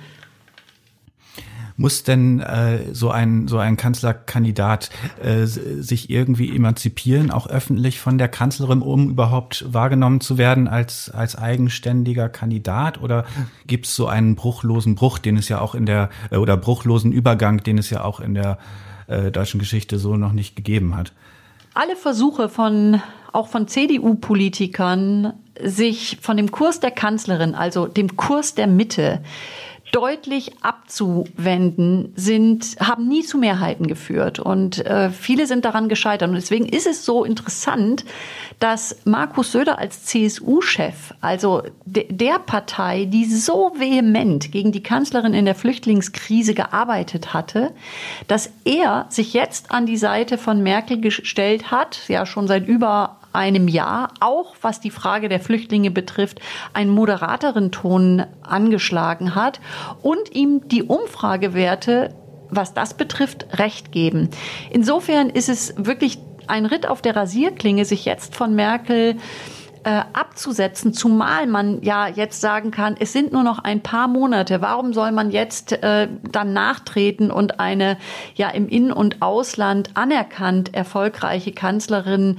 Muss 1.81 2.03
denn 2.03 2.41
äh, 2.41 2.93
so 2.93 3.11
ein 3.13 3.47
so 3.47 3.59
ein 3.59 3.77
Kanzlerkandidat 3.77 4.91
äh, 5.23 5.47
sich 5.47 6.11
irgendwie 6.11 6.55
emanzipieren, 6.55 7.31
auch 7.31 7.47
öffentlich 7.47 8.01
von 8.01 8.19
der 8.19 8.27
Kanzlerin, 8.27 8.83
um 8.83 9.11
überhaupt 9.11 9.65
wahrgenommen 9.73 10.21
zu 10.21 10.39
werden 10.39 10.67
als 10.67 11.09
als 11.09 11.37
eigenständiger 11.37 12.29
Kandidat? 12.29 13.01
Oder 13.01 13.25
gibt 13.69 13.87
es 13.87 13.95
so 13.95 14.09
einen 14.09 14.35
bruchlosen 14.35 14.97
Bruch, 14.97 15.19
den 15.19 15.37
es 15.37 15.49
ja 15.49 15.61
auch 15.61 15.77
in 15.77 15.87
der 15.87 16.11
äh, 16.33 16.37
oder 16.37 16.57
bruchlosen 16.57 17.13
Übergang, 17.13 17.63
den 17.63 17.79
es 17.79 17.91
ja 17.91 18.03
auch 18.03 18.19
in 18.19 18.35
der 18.35 18.59
äh, 19.07 19.31
deutschen 19.31 19.61
Geschichte 19.61 20.01
so 20.01 20.17
noch 20.17 20.33
nicht 20.33 20.57
gegeben 20.57 20.97
hat? 20.97 21.13
Alle 21.75 21.95
Versuche 21.95 22.49
von 22.49 23.01
auch 23.33 23.47
von 23.47 23.69
CDU-Politikern, 23.69 25.33
sich 25.63 26.19
von 26.21 26.37
dem 26.37 26.51
Kurs 26.51 26.81
der 26.81 26.91
Kanzlerin, 26.91 27.55
also 27.55 27.87
dem 27.87 28.17
Kurs 28.17 28.55
der 28.55 28.67
Mitte, 28.67 29.23
deutlich 29.93 30.53
abzuwenden, 30.63 32.13
sind, 32.17 32.77
haben 32.81 33.09
nie 33.09 33.23
zu 33.23 33.39
Mehrheiten 33.39 33.87
geführt. 33.87 34.39
Und 34.39 34.85
äh, 34.85 35.11
viele 35.11 35.47
sind 35.47 35.65
daran 35.65 35.89
gescheitert. 35.89 36.29
Und 36.29 36.35
deswegen 36.35 36.67
ist 36.67 36.87
es 36.87 37.05
so 37.05 37.25
interessant, 37.25 38.05
dass 38.59 38.97
Markus 39.05 39.53
Söder 39.53 39.79
als 39.79 40.05
CSU-Chef, 40.05 41.15
also 41.21 41.63
de 41.85 42.09
der 42.11 42.39
Partei, 42.39 43.05
die 43.05 43.25
so 43.25 43.73
vehement 43.77 44.51
gegen 44.51 44.73
die 44.73 44.83
Kanzlerin 44.83 45.35
in 45.35 45.45
der 45.45 45.55
Flüchtlingskrise 45.55 46.55
gearbeitet 46.55 47.33
hatte, 47.33 47.73
dass 48.27 48.51
er 48.65 49.07
sich 49.09 49.33
jetzt 49.35 49.71
an 49.71 49.87
die 49.87 49.97
Seite 49.97 50.39
von 50.39 50.63
Merkel 50.63 51.01
gestellt 51.01 51.71
hat, 51.71 52.01
ja 52.09 52.27
schon 52.27 52.49
seit 52.49 52.67
über 52.67 53.18
einem 53.33 53.69
Jahr, 53.69 54.13
auch 54.21 54.57
was 54.63 54.81
die 54.81 54.91
Frage 54.91 55.29
der 55.29 55.41
Flüchtlinge 55.41 55.91
betrifft, 55.91 56.41
einen 56.73 56.91
moderateren 56.91 57.71
Ton 57.73 58.25
angeschlagen 58.43 59.35
hat 59.35 59.61
und 60.03 60.35
ihm 60.35 60.69
die 60.69 60.83
Umfragewerte, 60.83 62.15
was 62.51 62.75
das 62.75 62.95
betrifft, 62.95 63.47
recht 63.59 63.93
geben. 63.93 64.31
Insofern 64.71 65.31
ist 65.31 65.49
es 65.49 65.75
wirklich 65.77 66.19
ein 66.47 66.67
Ritt 66.67 66.87
auf 66.89 67.03
der 67.03 67.15
Rasierklinge, 67.15 67.85
sich 67.85 68.05
jetzt 68.05 68.35
von 68.35 68.55
Merkel 68.55 69.17
äh, 69.85 70.03
abzusetzen, 70.13 70.93
zumal 70.93 71.47
man 71.47 71.83
ja 71.83 72.09
jetzt 72.09 72.41
sagen 72.41 72.71
kann, 72.71 72.97
es 72.99 73.13
sind 73.13 73.33
nur 73.33 73.43
noch 73.43 73.59
ein 73.59 73.81
paar 73.81 74.09
Monate. 74.09 74.61
Warum 74.61 74.93
soll 74.93 75.13
man 75.13 75.31
jetzt 75.31 75.73
äh, 75.73 76.09
dann 76.31 76.53
nachtreten 76.53 77.31
und 77.31 77.61
eine 77.61 77.97
ja 78.35 78.51
im 78.51 78.69
In- 78.69 78.93
und 78.93 79.23
Ausland 79.23 79.91
anerkannt 79.95 80.75
erfolgreiche 80.75 81.53
Kanzlerin 81.53 82.39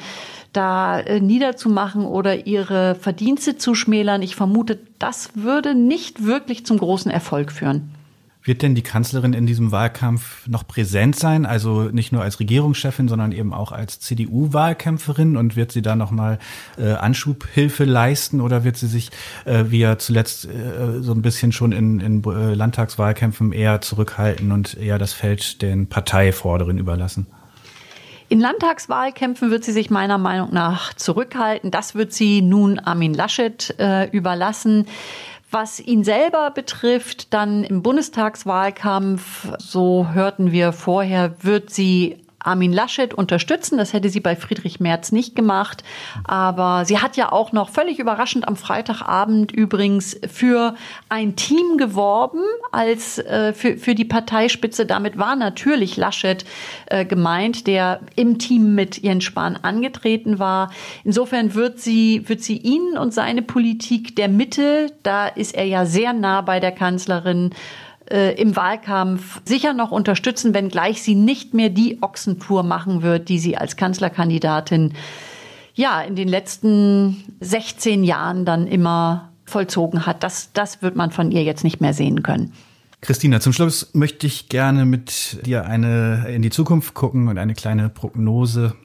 da 0.53 0.99
äh, 0.99 1.19
niederzumachen 1.19 2.05
oder 2.05 2.47
ihre 2.47 2.95
Verdienste 2.95 3.57
zu 3.57 3.75
schmälern. 3.75 4.21
Ich 4.21 4.35
vermute, 4.35 4.79
das 4.97 5.31
würde 5.35 5.75
nicht 5.75 6.25
wirklich 6.25 6.65
zum 6.65 6.77
großen 6.77 7.11
Erfolg 7.11 7.51
führen. 7.51 7.91
Wird 8.41 8.61
denn 8.61 8.73
die 8.73 8.81
Kanzlerin 8.81 9.33
in 9.33 9.45
diesem 9.45 9.71
Wahlkampf 9.73 10.47
noch 10.47 10.65
präsent 10.65 11.17
sein? 11.17 11.45
Also 11.45 11.83
nicht 11.91 12.13
nur 12.13 12.23
als 12.23 12.39
Regierungschefin, 12.39 13.09
sondern 13.09 13.33
eben 13.33 13.53
auch 13.53 13.73
als 13.73 13.99
CDU-Wahlkämpferin? 13.99 15.35
Und 15.35 15.57
wird 15.57 15.73
sie 15.73 15.81
da 15.81 15.95
nochmal 15.95 16.39
äh, 16.77 16.93
Anschubhilfe 16.93 17.83
leisten? 17.83 18.39
Oder 18.39 18.63
wird 18.63 18.77
sie 18.77 18.87
sich, 18.87 19.11
äh, 19.43 19.65
wie 19.67 19.79
ja 19.79 19.97
zuletzt 19.97 20.45
äh, 20.45 21.01
so 21.01 21.11
ein 21.11 21.21
bisschen 21.21 21.51
schon 21.51 21.73
in, 21.73 21.99
in 21.99 22.23
äh, 22.23 22.53
Landtagswahlkämpfen 22.53 23.51
eher 23.51 23.81
zurückhalten 23.81 24.53
und 24.53 24.77
eher 24.77 24.97
das 24.97 25.11
Feld 25.11 25.61
den 25.61 25.87
Parteivorderen 25.87 26.77
überlassen? 26.77 27.27
In 28.29 28.39
Landtagswahlkämpfen 28.39 29.49
wird 29.49 29.63
sie 29.63 29.71
sich 29.71 29.89
meiner 29.89 30.19
Meinung 30.19 30.53
nach 30.53 30.93
zurückhalten. 30.93 31.71
Das 31.71 31.95
wird 31.95 32.13
sie 32.13 32.43
nun 32.43 32.77
Armin 32.77 33.15
Laschet 33.15 33.75
äh, 33.79 34.07
überlassen. 34.11 34.85
Was 35.49 35.79
ihn 35.79 36.03
selber 36.03 36.51
betrifft, 36.51 37.33
dann 37.33 37.63
im 37.63 37.81
Bundestagswahlkampf, 37.81 39.47
so 39.57 40.09
hörten 40.13 40.51
wir 40.51 40.73
vorher, 40.73 41.43
wird 41.43 41.71
sie 41.71 42.17
Armin 42.39 42.73
Laschet 42.73 43.13
unterstützen. 43.13 43.77
Das 43.77 43.93
hätte 43.93 44.09
sie 44.09 44.19
bei 44.19 44.35
Friedrich 44.35 44.79
Merz 44.79 45.11
nicht 45.11 45.35
gemacht. 45.35 45.83
Aber 46.23 46.85
sie 46.85 46.99
hat 46.99 47.17
ja 47.17 47.31
auch 47.31 47.51
noch 47.51 47.69
völlig 47.69 47.99
überraschend 47.99 48.47
am 48.47 48.55
Freitagabend 48.55 49.51
übrigens 49.51 50.19
für 50.27 50.75
ein 51.09 51.35
Team 51.35 51.77
geworben 51.77 52.41
als 52.71 53.19
äh, 53.19 53.53
für, 53.53 53.77
für 53.77 53.95
die 53.95 54.05
Parteispitze. 54.05 54.85
Damit 54.85 55.17
war 55.17 55.35
natürlich 55.35 55.97
Laschet 55.97 56.45
äh, 56.87 57.05
gemeint, 57.05 57.67
der 57.67 57.99
im 58.15 58.39
Team 58.39 58.75
mit 58.75 59.01
Jens 59.01 59.23
Spahn 59.23 59.57
angetreten 59.57 60.39
war. 60.39 60.71
Insofern 61.03 61.53
wird 61.53 61.79
sie, 61.79 62.27
wird 62.27 62.41
sie 62.41 62.57
ihn 62.57 62.97
und 62.97 63.13
seine 63.13 63.41
Politik 63.41 64.15
der 64.15 64.27
Mitte, 64.29 64.91
da 65.03 65.27
ist 65.27 65.55
er 65.55 65.65
ja 65.65 65.85
sehr 65.85 66.13
nah 66.13 66.41
bei 66.41 66.59
der 66.59 66.71
Kanzlerin, 66.71 67.51
äh, 68.11 68.33
im 68.39 68.55
Wahlkampf 68.55 69.41
sicher 69.45 69.73
noch 69.73 69.91
unterstützen, 69.91 70.53
wenngleich 70.53 71.01
sie 71.01 71.15
nicht 71.15 71.53
mehr 71.53 71.69
die 71.69 72.01
Ochsentour 72.01 72.63
machen 72.63 73.01
wird, 73.01 73.29
die 73.29 73.39
sie 73.39 73.57
als 73.57 73.75
Kanzlerkandidatin 73.75 74.93
ja 75.75 76.01
in 76.01 76.15
den 76.15 76.27
letzten 76.27 77.23
16 77.39 78.03
Jahren 78.03 78.45
dann 78.45 78.67
immer 78.67 79.29
vollzogen 79.45 80.05
hat. 80.05 80.23
Das, 80.23 80.51
das 80.53 80.81
wird 80.81 80.95
man 80.95 81.11
von 81.11 81.31
ihr 81.31 81.43
jetzt 81.43 81.63
nicht 81.63 81.81
mehr 81.81 81.93
sehen 81.93 82.23
können. 82.23 82.53
Christina, 83.01 83.39
zum 83.39 83.53
Schluss 83.53 83.91
möchte 83.93 84.27
ich 84.27 84.49
gerne 84.49 84.85
mit 84.85 85.45
dir 85.45 85.65
eine 85.65 86.27
in 86.27 86.41
die 86.41 86.49
Zukunft 86.49 86.93
gucken 86.93 87.29
und 87.29 87.37
eine 87.37 87.53
kleine 87.53 87.87
Prognose 87.87 88.75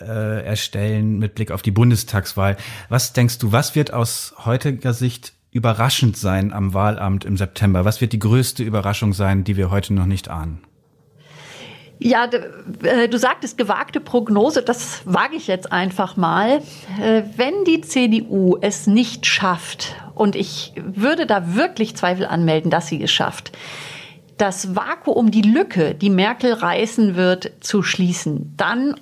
äh, 0.00 0.44
erstellen 0.44 1.18
mit 1.18 1.34
Blick 1.34 1.50
auf 1.50 1.62
die 1.62 1.72
Bundestagswahl. 1.72 2.56
Was 2.88 3.12
denkst 3.12 3.38
du, 3.38 3.50
was 3.50 3.74
wird 3.74 3.92
aus 3.92 4.34
heutiger 4.44 4.92
Sicht 4.92 5.32
überraschend 5.50 6.16
sein 6.16 6.52
am 6.52 6.74
Wahlamt 6.74 7.24
im 7.24 7.36
September? 7.36 7.84
Was 7.84 8.00
wird 8.00 8.12
die 8.12 8.18
größte 8.18 8.62
Überraschung 8.62 9.12
sein, 9.12 9.44
die 9.44 9.56
wir 9.56 9.70
heute 9.70 9.94
noch 9.94 10.06
nicht 10.06 10.28
ahnen? 10.28 10.60
Ja, 12.00 12.30
äh, 12.82 13.08
du 13.08 13.18
sagtest 13.18 13.58
gewagte 13.58 14.00
Prognose, 14.00 14.62
das 14.62 15.02
wage 15.04 15.34
ich 15.34 15.48
jetzt 15.48 15.72
einfach 15.72 16.16
mal. 16.16 16.62
Äh, 17.00 17.22
wenn 17.36 17.64
die 17.64 17.80
CDU 17.80 18.56
es 18.60 18.86
nicht 18.86 19.26
schafft, 19.26 19.96
und 20.14 20.36
ich 20.36 20.72
würde 20.76 21.26
da 21.26 21.54
wirklich 21.54 21.96
Zweifel 21.96 22.26
anmelden, 22.26 22.70
dass 22.70 22.88
sie 22.88 23.02
es 23.02 23.10
schafft, 23.10 23.52
das 24.36 24.76
Vakuum, 24.76 25.30
die 25.30 25.42
Lücke, 25.42 25.94
die 25.94 26.10
Merkel 26.10 26.52
reißen 26.52 27.16
wird, 27.16 27.52
zu 27.60 27.82
schließen, 27.82 28.54
dann 28.56 28.94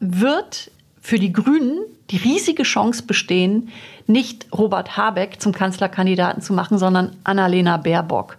wird 0.00 0.70
für 1.00 1.18
die 1.18 1.32
Grünen 1.32 1.80
die 2.12 2.18
riesige 2.18 2.62
Chance 2.62 3.04
bestehen, 3.04 3.70
nicht 4.06 4.46
Robert 4.52 4.96
Habeck 4.96 5.40
zum 5.40 5.52
Kanzlerkandidaten 5.52 6.42
zu 6.42 6.52
machen, 6.52 6.78
sondern 6.78 7.16
Annalena 7.24 7.78
Baerbock. 7.78 8.36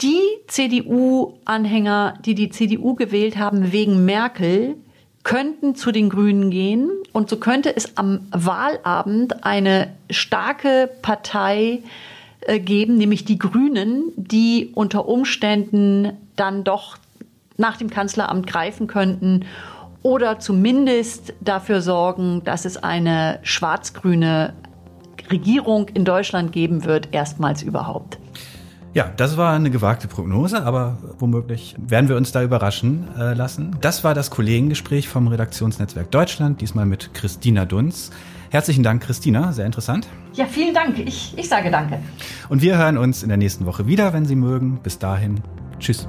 Die 0.00 0.20
CDU-Anhänger, 0.46 2.18
die 2.24 2.34
die 2.34 2.50
CDU 2.50 2.94
gewählt 2.94 3.36
haben 3.36 3.72
wegen 3.72 4.04
Merkel, 4.04 4.76
könnten 5.22 5.74
zu 5.74 5.90
den 5.92 6.08
Grünen 6.08 6.50
gehen. 6.50 6.90
Und 7.12 7.28
so 7.28 7.36
könnte 7.36 7.74
es 7.74 7.96
am 7.96 8.20
Wahlabend 8.30 9.44
eine 9.44 9.92
starke 10.10 10.90
Partei 11.02 11.82
äh, 12.42 12.60
geben, 12.60 12.96
nämlich 12.96 13.24
die 13.24 13.38
Grünen, 13.38 14.12
die 14.16 14.70
unter 14.74 15.08
Umständen 15.08 16.12
dann 16.36 16.62
doch 16.62 16.96
nach 17.56 17.76
dem 17.76 17.90
Kanzleramt 17.90 18.46
greifen 18.46 18.86
könnten 18.86 19.46
oder 20.06 20.38
zumindest 20.38 21.34
dafür 21.40 21.80
sorgen, 21.80 22.44
dass 22.44 22.64
es 22.64 22.76
eine 22.76 23.40
schwarz-grüne 23.42 24.52
Regierung 25.32 25.88
in 25.88 26.04
Deutschland 26.04 26.52
geben 26.52 26.84
wird, 26.84 27.08
erstmals 27.10 27.64
überhaupt. 27.64 28.16
Ja, 28.94 29.10
das 29.16 29.36
war 29.36 29.52
eine 29.52 29.68
gewagte 29.68 30.06
Prognose, 30.06 30.62
aber 30.62 30.98
womöglich 31.18 31.74
werden 31.76 32.08
wir 32.08 32.16
uns 32.16 32.30
da 32.30 32.44
überraschen 32.44 33.08
äh, 33.18 33.34
lassen. 33.34 33.76
Das 33.80 34.04
war 34.04 34.14
das 34.14 34.30
Kollegengespräch 34.30 35.08
vom 35.08 35.26
Redaktionsnetzwerk 35.26 36.08
Deutschland, 36.12 36.60
diesmal 36.60 36.86
mit 36.86 37.12
Christina 37.12 37.64
Dunz. 37.64 38.12
Herzlichen 38.50 38.84
Dank, 38.84 39.02
Christina, 39.02 39.52
sehr 39.52 39.66
interessant. 39.66 40.06
Ja, 40.34 40.46
vielen 40.46 40.72
Dank. 40.72 41.00
Ich, 41.00 41.34
ich 41.36 41.48
sage 41.48 41.72
danke. 41.72 41.98
Und 42.48 42.62
wir 42.62 42.78
hören 42.78 42.96
uns 42.96 43.24
in 43.24 43.28
der 43.28 43.38
nächsten 43.38 43.66
Woche 43.66 43.88
wieder, 43.88 44.12
wenn 44.12 44.24
Sie 44.24 44.36
mögen. 44.36 44.78
Bis 44.84 45.00
dahin, 45.00 45.40
tschüss. 45.80 46.06